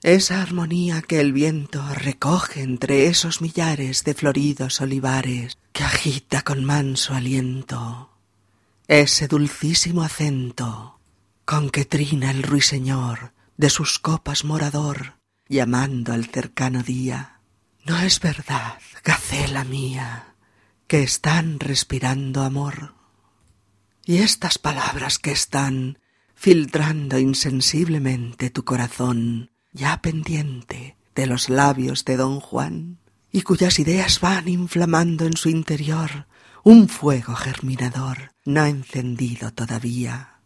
Esa 0.03 0.41
armonía 0.41 1.03
que 1.03 1.21
el 1.21 1.35
viento 1.35 1.85
recoge 1.95 2.63
entre 2.63 3.09
esos 3.09 3.43
millares 3.43 4.05
de 4.05 4.15
floridos 4.15 4.81
olivares 4.81 5.59
que 5.73 5.85
agita 5.85 6.41
con 6.43 6.65
manso 6.65 7.13
aliento. 7.15 8.18
Ese 8.89 9.29
dulcísimo 9.29 10.03
acento 10.03 10.99
con 11.45 11.69
que 11.69 11.85
trina 11.85 12.31
el 12.31 12.43
ruiseñor 12.43 13.35
de 13.59 13.69
sus 13.69 13.99
copas 13.99 14.47
morador, 14.47 15.19
llamando 15.47 16.15
al 16.15 16.25
cercano 16.25 16.83
día. 16.83 17.43
No 17.85 17.99
es 17.99 18.19
verdad, 18.19 18.79
gacela 19.05 19.65
mía, 19.65 20.35
que 20.87 21.03
están 21.03 21.61
respirando 21.61 22.43
amor. 22.43 22.95
Y 24.07 24.19
estas 24.19 24.57
palabras 24.57 25.19
que 25.19 25.33
están 25.33 25.99
filtrando 26.35 27.19
insensiblemente 27.19 28.49
tu 28.49 28.65
corazón, 28.65 29.51
ya 29.71 30.01
pendiente 30.01 30.97
de 31.15 31.27
los 31.27 31.51
labios 31.51 32.07
de 32.07 32.17
don 32.17 32.41
Juan, 32.41 33.01
y 33.31 33.43
cuyas 33.43 33.81
ideas 33.81 34.21
van 34.21 34.49
inflamando 34.49 35.27
en 35.27 35.37
su 35.37 35.51
interior 35.51 36.27
un 36.65 36.89
fuego 36.89 37.35
germinador 37.35 38.33
no 38.49 38.65
encendido 38.65 39.53
todavía 39.53 40.39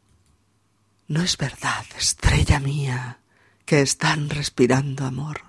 no 1.13 1.23
es 1.23 1.37
verdad, 1.37 1.85
estrella 1.99 2.59
mía, 2.59 3.19
que 3.67 3.83
están 3.83 4.31
respirando 4.31 5.05
amor. 5.05 5.43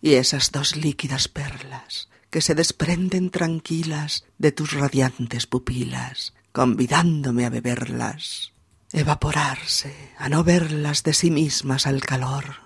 Y 0.00 0.14
esas 0.14 0.52
dos 0.52 0.76
líquidas 0.76 1.26
perlas 1.26 2.08
que 2.30 2.40
se 2.40 2.54
desprenden 2.54 3.30
tranquilas 3.30 4.24
de 4.38 4.52
tus 4.52 4.72
radiantes 4.72 5.48
pupilas, 5.48 6.34
convidándome 6.52 7.46
a 7.46 7.50
beberlas, 7.50 8.52
evaporarse, 8.92 10.12
a 10.18 10.28
no 10.28 10.44
verlas 10.44 11.02
de 11.02 11.12
sí 11.14 11.32
mismas 11.32 11.88
al 11.88 12.00
calor. 12.00 12.60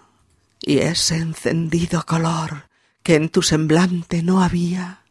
Y 0.60 0.80
ese 0.80 1.16
encendido 1.16 2.04
color 2.04 2.68
que 3.02 3.14
en 3.14 3.30
tu 3.30 3.40
semblante 3.40 4.22
no 4.22 4.42
había, 4.42 5.04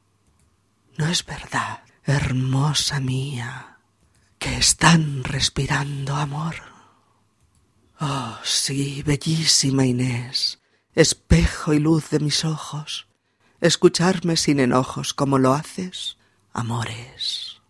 No 0.96 1.08
es 1.08 1.26
verdad, 1.26 1.80
hermosa 2.06 3.00
mía, 3.00 3.73
que 4.44 4.58
están 4.58 5.24
respirando 5.24 6.18
amor. 6.18 6.56
Oh, 8.02 8.38
sí, 8.44 9.02
bellísima 9.02 9.86
Inés, 9.86 10.60
espejo 10.96 11.72
y 11.74 11.80
luz 11.80 12.10
de 12.10 12.20
mis 12.20 12.44
ojos, 12.44 13.08
escucharme 13.62 14.36
sin 14.36 14.60
enojos 14.60 15.14
como 15.14 15.38
lo 15.38 15.54
haces, 15.54 16.18
amores. 16.52 17.62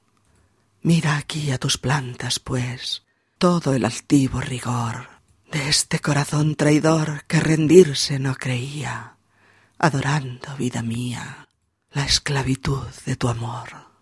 Mira 0.82 1.18
aquí 1.18 1.52
a 1.52 1.60
tus 1.60 1.78
plantas, 1.78 2.40
pues, 2.40 3.04
todo 3.38 3.76
el 3.76 3.86
altivo 3.86 4.42
rigor 4.42 5.10
de 5.52 5.70
este 5.70 6.00
corazón 6.00 6.56
traidor 6.56 7.26
que 7.26 7.40
rendirse 7.40 8.18
no 8.18 8.34
creía, 8.34 9.18
adorando, 9.78 10.56
vida 10.58 10.82
mía, 10.82 11.48
la 11.92 12.04
esclavitud 12.04 12.88
de 13.06 13.16
tu 13.16 13.30
amor. 13.30 13.93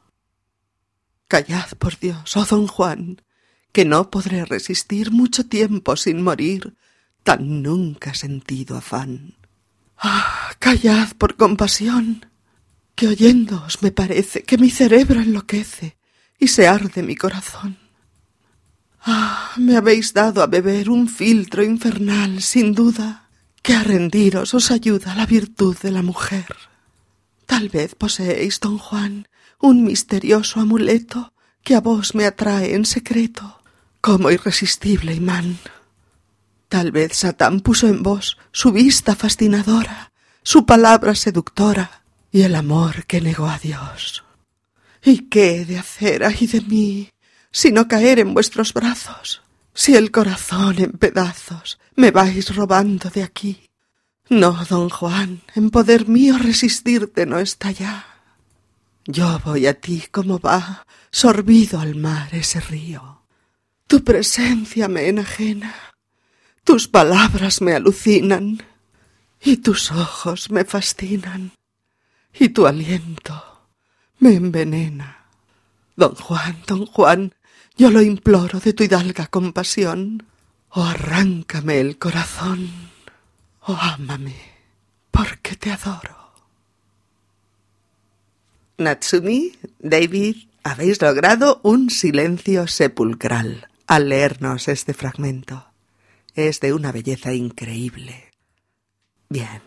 Callad, 1.32 1.78
por 1.80 1.98
Dios, 1.98 2.36
oh 2.36 2.44
don 2.44 2.68
Juan, 2.68 3.22
que 3.72 3.86
no 3.86 4.12
podré 4.12 4.44
resistir 4.44 5.12
mucho 5.12 5.46
tiempo 5.46 5.96
sin 5.96 6.22
morir 6.22 6.76
tan 7.24 7.64
nunca 7.64 8.14
sentido 8.14 8.76
afán. 8.76 9.36
Ah, 9.98 10.52
callad 10.60 11.14
por 11.18 11.38
compasión, 11.38 12.26
que 12.96 13.08
oyéndoos 13.08 13.82
me 13.82 13.94
parece 13.94 14.44
que 14.44 14.58
mi 14.58 14.70
cerebro 14.70 15.22
enloquece 15.22 15.96
y 16.38 16.50
se 16.50 16.68
arde 16.68 17.02
mi 17.02 17.16
corazón. 17.16 17.78
Ah, 19.00 19.54
me 19.56 19.78
habéis 19.78 20.14
dado 20.14 20.44
a 20.44 20.48
beber 20.48 20.90
un 20.90 21.08
filtro 21.08 21.64
infernal, 21.64 22.42
sin 22.42 22.74
duda, 22.74 23.30
que 23.62 23.74
a 23.74 23.84
rendiros 23.84 24.54
os 24.54 24.70
ayuda 24.70 25.16
la 25.16 25.26
virtud 25.26 25.78
de 25.82 25.92
la 25.92 26.02
mujer. 26.02 26.58
Tal 27.46 27.70
vez 27.70 27.96
poseéis, 27.96 28.60
don 28.60 28.78
Juan, 28.78 29.30
un 29.62 29.84
misterioso 29.84 30.60
amuleto 30.60 31.34
que 31.64 31.76
a 31.76 31.82
vos 31.82 32.16
me 32.16 32.26
atrae 32.26 32.74
en 32.74 32.86
secreto, 32.86 33.62
como 34.02 34.32
irresistible 34.32 35.14
imán. 35.14 35.60
Tal 36.68 36.92
vez 36.92 37.18
Satán 37.18 37.60
puso 37.60 37.88
en 37.88 38.02
vos 38.02 38.38
su 38.52 38.72
vista 38.72 39.16
fascinadora, 39.16 40.12
su 40.44 40.66
palabra 40.66 41.16
seductora 41.16 42.04
y 42.32 42.42
el 42.42 42.56
amor 42.56 43.06
que 43.06 43.22
negó 43.22 43.48
a 43.48 43.60
Dios. 43.60 44.24
¿Y 45.04 45.30
qué 45.30 45.62
he 45.62 45.66
de 45.66 45.78
hacer, 45.78 46.24
ay 46.24 46.48
de 46.48 46.62
mí, 46.62 47.10
sino 47.52 47.88
caer 47.88 48.20
en 48.20 48.34
vuestros 48.34 48.74
brazos? 48.74 49.42
Si 49.74 49.96
el 49.96 50.12
corazón 50.12 50.80
en 50.80 50.92
pedazos 50.94 51.80
me 51.96 52.12
vais 52.12 52.56
robando 52.56 53.10
de 53.10 53.24
aquí. 53.24 53.70
No, 54.30 54.64
don 54.66 54.90
Juan, 54.90 55.42
en 55.56 55.70
poder 55.70 56.08
mío 56.08 56.38
resistirte 56.38 57.26
no 57.26 57.40
está 57.40 57.72
ya. 57.72 58.11
Yo 59.06 59.40
voy 59.44 59.66
a 59.66 59.80
ti 59.80 60.04
como 60.12 60.40
va, 60.40 60.86
sorbido 61.12 61.80
al 61.80 61.96
mar 61.96 62.30
ese 62.34 62.60
río. 62.60 63.24
Tu 63.88 64.04
presencia 64.04 64.88
me 64.88 65.08
enajena, 65.08 65.74
tus 66.64 66.88
palabras 66.88 67.62
me 67.62 67.74
alucinan, 67.74 68.64
y 69.42 69.58
tus 69.58 69.92
ojos 69.92 70.52
me 70.52 70.66
fascinan, 70.66 71.52
y 72.34 72.50
tu 72.50 72.68
aliento 72.68 73.68
me 74.20 74.36
envenena. 74.36 75.26
Don 75.96 76.16
Juan, 76.16 76.62
don 76.68 76.86
Juan, 76.86 77.34
yo 77.76 77.90
lo 77.90 78.02
imploro 78.02 78.60
de 78.60 78.74
tu 78.74 78.84
hidalga 78.84 79.28
compasión. 79.28 80.28
Oh, 80.70 80.84
arráncame 80.84 81.82
el 81.82 81.98
corazón, 81.98 82.70
oh, 83.62 83.76
ámame, 83.76 84.36
porque 85.10 85.56
te 85.56 85.72
adoro. 85.72 86.21
Natsumi, 88.82 89.54
David, 89.80 90.36
habéis 90.64 91.02
logrado 91.02 91.62
un 91.64 91.90
silencio 91.90 92.68
sepulcral 92.68 93.68
al 93.88 94.10
leernos 94.10 94.68
este 94.68 94.94
fragmento. 94.94 95.66
Es 96.34 96.60
de 96.60 96.74
una 96.74 96.92
belleza 96.92 97.34
increíble. 97.34 98.32
Bien, 99.30 99.62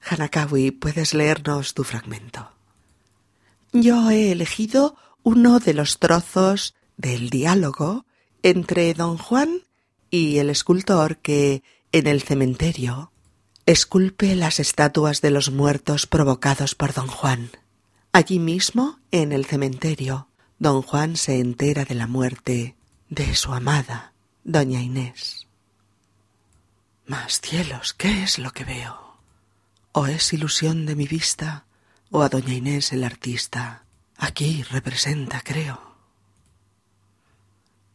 Hanakawi, 0.00 0.70
puedes 0.70 1.14
leernos 1.14 1.74
tu 1.74 1.84
fragmento. 1.84 2.50
Yo 3.72 4.10
he 4.10 4.32
elegido 4.32 4.96
uno 5.22 5.58
de 5.58 5.74
los 5.74 5.98
trozos 5.98 6.74
del 6.96 7.30
diálogo 7.30 8.06
entre 8.42 8.94
don 8.94 9.18
Juan 9.18 9.62
y 10.10 10.38
el 10.38 10.50
escultor 10.50 11.18
que, 11.18 11.62
en 11.92 12.06
el 12.06 12.22
cementerio, 12.22 13.12
esculpe 13.66 14.36
las 14.36 14.60
estatuas 14.60 15.20
de 15.20 15.30
los 15.30 15.50
muertos 15.50 16.06
provocados 16.06 16.74
por 16.74 16.94
don 16.94 17.08
Juan. 17.08 17.50
Allí 18.16 18.38
mismo, 18.38 18.98
en 19.10 19.30
el 19.30 19.44
cementerio, 19.44 20.30
don 20.58 20.80
Juan 20.80 21.18
se 21.18 21.38
entera 21.38 21.84
de 21.84 21.94
la 21.94 22.06
muerte 22.06 22.74
de 23.10 23.34
su 23.34 23.52
amada, 23.52 24.14
doña 24.42 24.80
Inés. 24.80 25.48
Mas 27.04 27.42
cielos, 27.42 27.92
¿qué 27.92 28.22
es 28.22 28.38
lo 28.38 28.52
que 28.52 28.64
veo? 28.64 29.18
¿O 29.92 30.06
es 30.06 30.32
ilusión 30.32 30.86
de 30.86 30.96
mi 30.96 31.06
vista? 31.06 31.66
o 32.10 32.22
a 32.22 32.30
doña 32.30 32.54
Inés 32.54 32.94
el 32.94 33.04
artista. 33.04 33.84
Aquí 34.16 34.62
representa, 34.62 35.42
creo. 35.42 35.78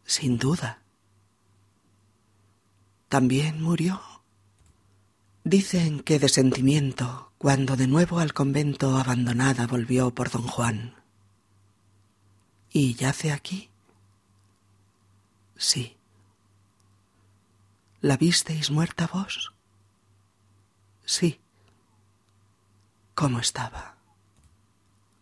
Sin 0.05 0.37
duda. 0.37 0.83
También 3.09 3.59
murió. 3.59 3.99
Dicen 5.43 6.01
que 6.01 6.19
de 6.19 6.29
sentimiento, 6.29 7.30
cuando 7.41 7.75
de 7.75 7.87
nuevo 7.87 8.19
al 8.19 8.35
convento 8.35 8.99
abandonada 8.99 9.65
volvió 9.65 10.13
por 10.13 10.29
don 10.29 10.43
Juan. 10.43 10.93
¿Y 12.69 12.93
yace 12.93 13.31
aquí? 13.31 13.71
Sí. 15.57 15.97
¿La 17.99 18.15
visteis 18.15 18.69
muerta 18.69 19.09
vos? 19.11 19.53
Sí. 21.03 21.39
¿Cómo 23.15 23.39
estaba? 23.39 23.95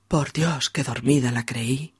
Por 0.09 0.33
Dios 0.33 0.69
que 0.69 0.83
dormida 0.83 1.31
la 1.31 1.45
creí. 1.45 1.93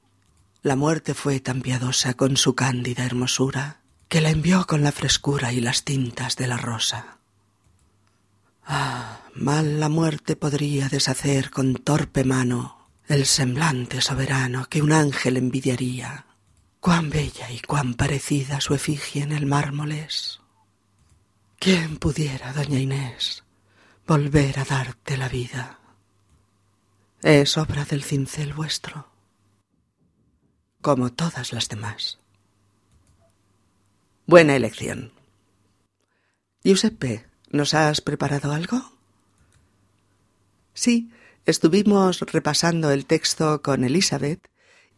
La 0.60 0.76
muerte 0.76 1.14
fue 1.14 1.40
tan 1.40 1.62
piadosa 1.62 2.12
con 2.12 2.36
su 2.36 2.54
cándida 2.54 3.06
hermosura 3.06 3.80
que 4.10 4.20
la 4.20 4.28
envió 4.28 4.66
con 4.66 4.82
la 4.82 4.92
frescura 4.92 5.54
y 5.54 5.62
las 5.62 5.84
tintas 5.84 6.36
de 6.36 6.46
la 6.46 6.58
rosa. 6.58 7.16
Ah, 8.66 9.19
mal 9.34 9.80
la 9.80 9.88
muerte 9.88 10.36
podría 10.36 10.88
deshacer 10.88 11.50
con 11.50 11.74
torpe 11.74 12.24
mano 12.24 12.88
el 13.08 13.26
semblante 13.26 14.00
soberano 14.00 14.66
que 14.68 14.82
un 14.82 14.92
ángel 14.92 15.36
envidiaría. 15.36 16.26
Cuán 16.78 17.10
bella 17.10 17.50
y 17.50 17.60
cuán 17.60 17.94
parecida 17.94 18.60
su 18.60 18.72
efigie 18.74 19.22
en 19.22 19.32
el 19.32 19.46
mármol 19.46 19.92
es. 19.92 20.40
¿Quién 21.58 21.98
pudiera, 21.98 22.52
doña 22.52 22.78
Inés, 22.78 23.44
volver 24.06 24.58
a 24.60 24.64
darte 24.64 25.16
la 25.18 25.28
vida? 25.28 25.78
Es 27.20 27.58
obra 27.58 27.84
del 27.84 28.02
cincel 28.02 28.54
vuestro, 28.54 29.12
como 30.80 31.12
todas 31.12 31.52
las 31.52 31.68
demás. 31.68 32.18
Buena 34.24 34.56
elección. 34.56 35.12
Giuseppe, 36.62 37.26
¿nos 37.50 37.74
has 37.74 38.00
preparado 38.00 38.52
algo? 38.52 38.99
Sí, 40.80 41.10
estuvimos 41.44 42.20
repasando 42.20 42.90
el 42.90 43.04
texto 43.04 43.60
con 43.60 43.84
Elizabeth 43.84 44.48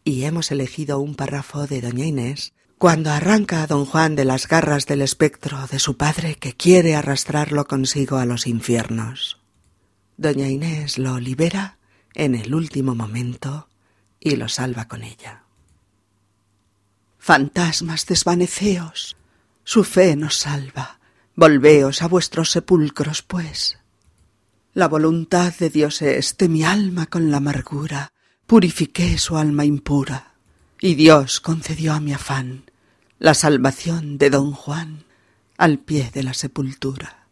y 0.05 0.23
hemos 0.23 0.49
elegido 0.49 1.01
un 1.01 1.13
párrafo 1.13 1.67
de 1.67 1.81
Doña 1.81 2.05
Inés 2.05 2.53
cuando 2.77 3.11
arranca 3.11 3.61
a 3.61 3.67
don 3.67 3.85
Juan 3.85 4.15
de 4.15 4.23
las 4.23 4.47
garras 4.47 4.85
del 4.85 5.01
espectro 5.01 5.67
de 5.67 5.79
su 5.79 5.97
padre 5.97 6.35
que 6.35 6.53
quiere 6.53 6.95
arrastrarlo 6.95 7.67
consigo 7.67 8.15
a 8.15 8.25
los 8.25 8.47
infiernos. 8.47 9.41
Doña 10.15 10.47
Inés 10.47 10.97
lo 10.97 11.19
libera 11.19 11.79
en 12.13 12.35
el 12.35 12.55
último 12.55 12.95
momento 12.95 13.67
y 14.21 14.37
lo 14.37 14.47
salva 14.47 14.87
con 14.87 15.03
ella. 15.03 15.43
Fantasmas, 17.17 18.05
desvaneceos, 18.05 19.17
su 19.65 19.83
fe 19.83 20.15
nos 20.15 20.37
salva, 20.37 21.01
volveos 21.35 22.01
a 22.01 22.07
vuestros 22.07 22.51
sepulcros, 22.51 23.21
pues. 23.21 23.82
La 24.75 24.87
voluntad 24.87 25.53
de 25.59 25.69
Dios 25.69 26.01
es 26.01 26.35
de 26.35 26.49
mi 26.49 26.63
alma 26.63 27.05
con 27.05 27.29
la 27.29 27.37
amargura, 27.37 28.11
purifiqué 28.47 29.19
su 29.19 29.37
alma 29.37 29.65
impura, 29.65 30.33
y 30.81 30.95
Dios 30.95 31.39
concedió 31.41 31.93
a 31.93 31.99
mi 31.99 32.11
afán 32.11 32.71
la 33.19 33.35
salvación 33.35 34.17
de 34.17 34.31
don 34.31 34.51
Juan 34.51 35.05
al 35.57 35.77
pie 35.77 36.09
de 36.11 36.23
la 36.23 36.33
sepultura. 36.33 37.27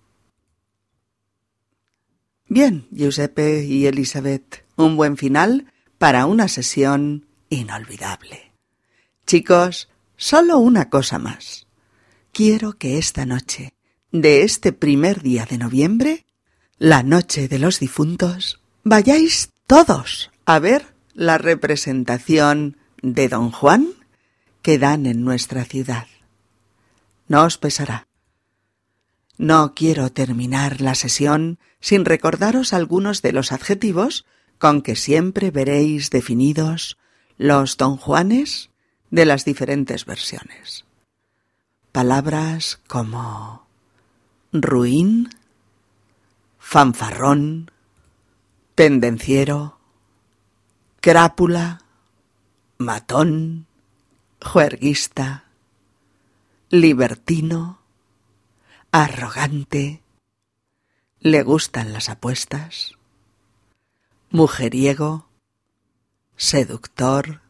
Bien, 2.47 2.87
Giuseppe 2.91 3.65
y 3.65 3.87
Elizabeth, 3.87 4.63
un 4.75 4.95
buen 4.95 5.17
final 5.17 5.65
para 5.97 6.27
una 6.27 6.47
sesión 6.47 7.25
inolvidable. 7.49 8.51
Chicos, 9.25 9.89
solo 10.15 10.59
una 10.59 10.91
cosa 10.91 11.17
más. 11.17 11.65
Quiero 12.33 12.73
que 12.73 12.99
esta 12.99 13.25
noche, 13.25 13.73
de 14.11 14.43
este 14.43 14.73
primer 14.73 15.23
día 15.23 15.45
de 15.45 15.57
noviembre, 15.57 16.25
la 16.81 17.03
noche 17.03 17.47
de 17.47 17.59
los 17.59 17.79
difuntos, 17.79 18.59
vayáis 18.83 19.51
todos 19.67 20.31
a 20.45 20.57
ver 20.57 20.95
la 21.13 21.37
representación 21.37 22.75
de 23.03 23.29
Don 23.29 23.51
Juan 23.51 23.89
que 24.63 24.79
dan 24.79 25.05
en 25.05 25.23
nuestra 25.23 25.63
ciudad. 25.63 26.07
No 27.27 27.43
os 27.43 27.59
pesará. 27.59 28.07
No 29.37 29.75
quiero 29.75 30.11
terminar 30.11 30.81
la 30.81 30.95
sesión 30.95 31.59
sin 31.79 32.03
recordaros 32.03 32.73
algunos 32.73 33.21
de 33.21 33.33
los 33.33 33.51
adjetivos 33.51 34.25
con 34.57 34.81
que 34.81 34.95
siempre 34.95 35.51
veréis 35.51 36.09
definidos 36.09 36.97
los 37.37 37.77
don 37.77 37.95
Juanes 37.95 38.71
de 39.11 39.25
las 39.25 39.45
diferentes 39.45 40.05
versiones. 40.05 40.85
Palabras 41.91 42.79
como 42.87 43.67
ruin, 44.51 45.29
fanfarrón, 46.71 47.69
tendenciero, 48.75 49.77
crápula, 51.01 51.81
matón, 52.77 53.67
juerguista, 54.41 55.49
libertino, 56.69 57.81
arrogante, 58.89 60.01
le 61.19 61.43
gustan 61.43 61.91
las 61.91 62.07
apuestas, 62.07 62.93
mujeriego, 64.29 65.27
seductor, 66.37 67.41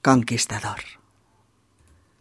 conquistador. 0.00 0.78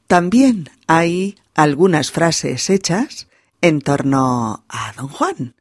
También 0.08 0.72
hay 0.88 1.38
algunas 1.54 2.10
frases 2.10 2.72
hechas 2.72 3.28
en 3.62 3.82
torno 3.82 4.66
a 4.68 4.92
don 4.94 5.10
Juan. 5.10 5.54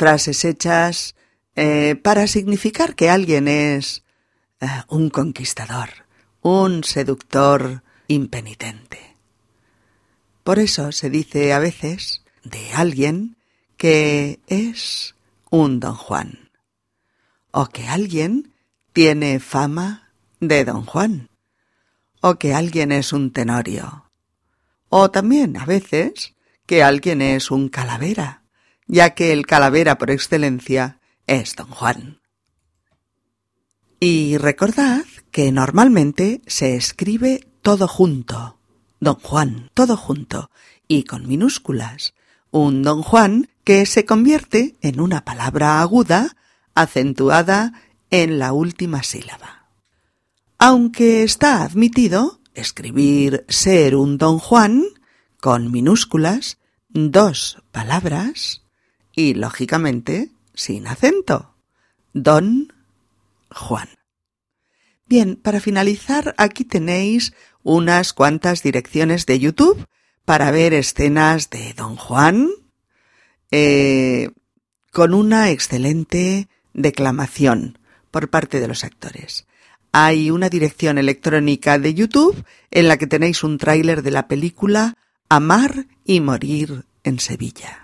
Frases 0.00 0.46
hechas 0.46 1.14
eh, 1.56 1.94
para 1.94 2.26
significar 2.26 2.94
que 2.94 3.10
alguien 3.10 3.48
es 3.48 4.02
eh, 4.62 4.66
un 4.88 5.10
conquistador, 5.10 5.90
un 6.40 6.84
seductor 6.84 7.82
impenitente. 8.08 9.18
Por 10.42 10.58
eso 10.58 10.90
se 10.92 11.10
dice 11.10 11.52
a 11.52 11.58
veces 11.58 12.24
de 12.44 12.72
alguien 12.72 13.36
que 13.76 14.40
es 14.46 15.16
un 15.50 15.80
don 15.80 15.96
Juan, 15.96 16.48
o 17.50 17.66
que 17.66 17.86
alguien 17.86 18.54
tiene 18.94 19.38
fama 19.38 20.14
de 20.40 20.64
don 20.64 20.86
Juan, 20.86 21.28
o 22.22 22.36
que 22.36 22.54
alguien 22.54 22.90
es 22.90 23.12
un 23.12 23.34
tenorio, 23.34 24.10
o 24.88 25.10
también 25.10 25.58
a 25.58 25.66
veces 25.66 26.32
que 26.64 26.82
alguien 26.82 27.20
es 27.20 27.50
un 27.50 27.68
calavera, 27.68 28.39
ya 28.90 29.10
que 29.10 29.32
el 29.32 29.46
calavera 29.46 29.98
por 29.98 30.10
excelencia 30.10 30.98
es 31.28 31.54
don 31.54 31.68
Juan. 31.68 32.20
Y 34.00 34.36
recordad 34.36 35.04
que 35.30 35.52
normalmente 35.52 36.42
se 36.48 36.74
escribe 36.74 37.46
todo 37.62 37.86
junto, 37.86 38.58
don 38.98 39.14
Juan, 39.14 39.70
todo 39.74 39.96
junto, 39.96 40.50
y 40.88 41.04
con 41.04 41.28
minúsculas, 41.28 42.14
un 42.50 42.82
don 42.82 43.02
Juan 43.02 43.48
que 43.62 43.86
se 43.86 44.04
convierte 44.04 44.76
en 44.80 45.00
una 45.00 45.24
palabra 45.24 45.80
aguda, 45.80 46.36
acentuada 46.74 47.72
en 48.10 48.40
la 48.40 48.52
última 48.52 49.04
sílaba. 49.04 49.68
Aunque 50.58 51.22
está 51.22 51.62
admitido 51.62 52.40
escribir 52.54 53.44
ser 53.48 53.94
un 53.94 54.18
don 54.18 54.40
Juan 54.40 54.82
con 55.40 55.70
minúsculas, 55.70 56.58
dos 56.88 57.62
palabras 57.70 58.62
y, 59.14 59.34
lógicamente, 59.34 60.30
sin 60.54 60.86
acento. 60.86 61.54
Don 62.12 62.72
Juan. 63.50 63.88
Bien, 65.06 65.36
para 65.36 65.60
finalizar, 65.60 66.34
aquí 66.38 66.64
tenéis 66.64 67.32
unas 67.62 68.12
cuantas 68.12 68.62
direcciones 68.62 69.26
de 69.26 69.38
YouTube 69.38 69.86
para 70.24 70.50
ver 70.50 70.72
escenas 70.72 71.50
de 71.50 71.74
Don 71.74 71.96
Juan 71.96 72.48
eh, 73.50 74.30
con 74.92 75.14
una 75.14 75.50
excelente 75.50 76.48
declamación 76.72 77.78
por 78.10 78.30
parte 78.30 78.60
de 78.60 78.68
los 78.68 78.84
actores. 78.84 79.46
Hay 79.92 80.30
una 80.30 80.48
dirección 80.48 80.98
electrónica 80.98 81.78
de 81.78 81.94
YouTube 81.94 82.44
en 82.70 82.86
la 82.86 82.96
que 82.96 83.08
tenéis 83.08 83.42
un 83.42 83.58
tráiler 83.58 84.02
de 84.02 84.12
la 84.12 84.28
película 84.28 84.96
Amar 85.28 85.86
y 86.04 86.20
Morir 86.20 86.84
en 87.02 87.18
Sevilla. 87.18 87.79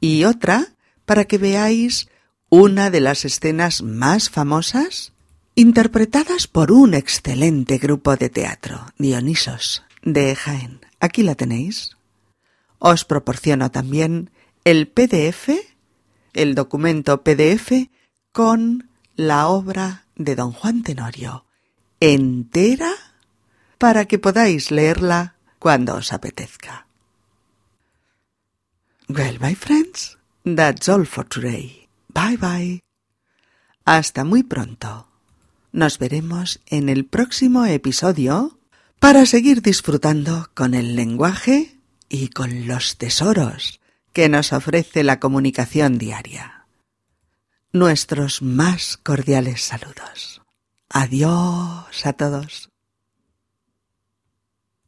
Y 0.00 0.24
otra 0.24 0.68
para 1.04 1.24
que 1.24 1.38
veáis 1.38 2.08
una 2.48 2.90
de 2.90 3.00
las 3.00 3.24
escenas 3.24 3.82
más 3.82 4.30
famosas 4.30 5.12
interpretadas 5.54 6.46
por 6.46 6.72
un 6.72 6.94
excelente 6.94 7.78
grupo 7.78 8.16
de 8.16 8.30
teatro, 8.30 8.86
Dionisos, 8.98 9.82
de 10.02 10.34
Jaén. 10.34 10.80
Aquí 11.00 11.22
la 11.22 11.34
tenéis. 11.34 11.96
Os 12.78 13.04
proporciono 13.04 13.70
también 13.70 14.30
el 14.64 14.88
PDF, 14.88 15.50
el 16.32 16.54
documento 16.54 17.22
PDF 17.22 17.88
con 18.32 18.88
la 19.16 19.48
obra 19.48 20.06
de 20.16 20.34
don 20.34 20.52
Juan 20.52 20.82
Tenorio 20.82 21.44
entera 22.00 22.92
para 23.78 24.06
que 24.06 24.18
podáis 24.18 24.70
leerla 24.70 25.36
cuando 25.58 25.94
os 25.94 26.12
apetezca. 26.12 26.86
Well, 29.12 29.38
my 29.40 29.56
friends, 29.56 30.16
that's 30.44 30.88
all 30.88 31.04
for 31.04 31.24
today. 31.24 31.88
Bye 32.14 32.36
bye. 32.36 32.80
Hasta 33.84 34.22
muy 34.22 34.44
pronto. 34.44 35.08
Nos 35.72 35.98
veremos 35.98 36.60
en 36.66 36.88
el 36.88 37.06
próximo 37.06 37.66
episodio 37.66 38.60
para 39.00 39.26
seguir 39.26 39.62
disfrutando 39.62 40.48
con 40.54 40.74
el 40.74 40.94
lenguaje 40.94 41.76
y 42.08 42.28
con 42.28 42.68
los 42.68 42.98
tesoros 42.98 43.80
que 44.12 44.28
nos 44.28 44.52
ofrece 44.52 45.02
la 45.02 45.18
comunicación 45.18 45.98
diaria. 45.98 46.66
Nuestros 47.72 48.42
más 48.42 48.96
cordiales 48.96 49.62
saludos. 49.62 50.40
Adiós 50.88 52.06
a 52.06 52.12
todos. 52.12 52.69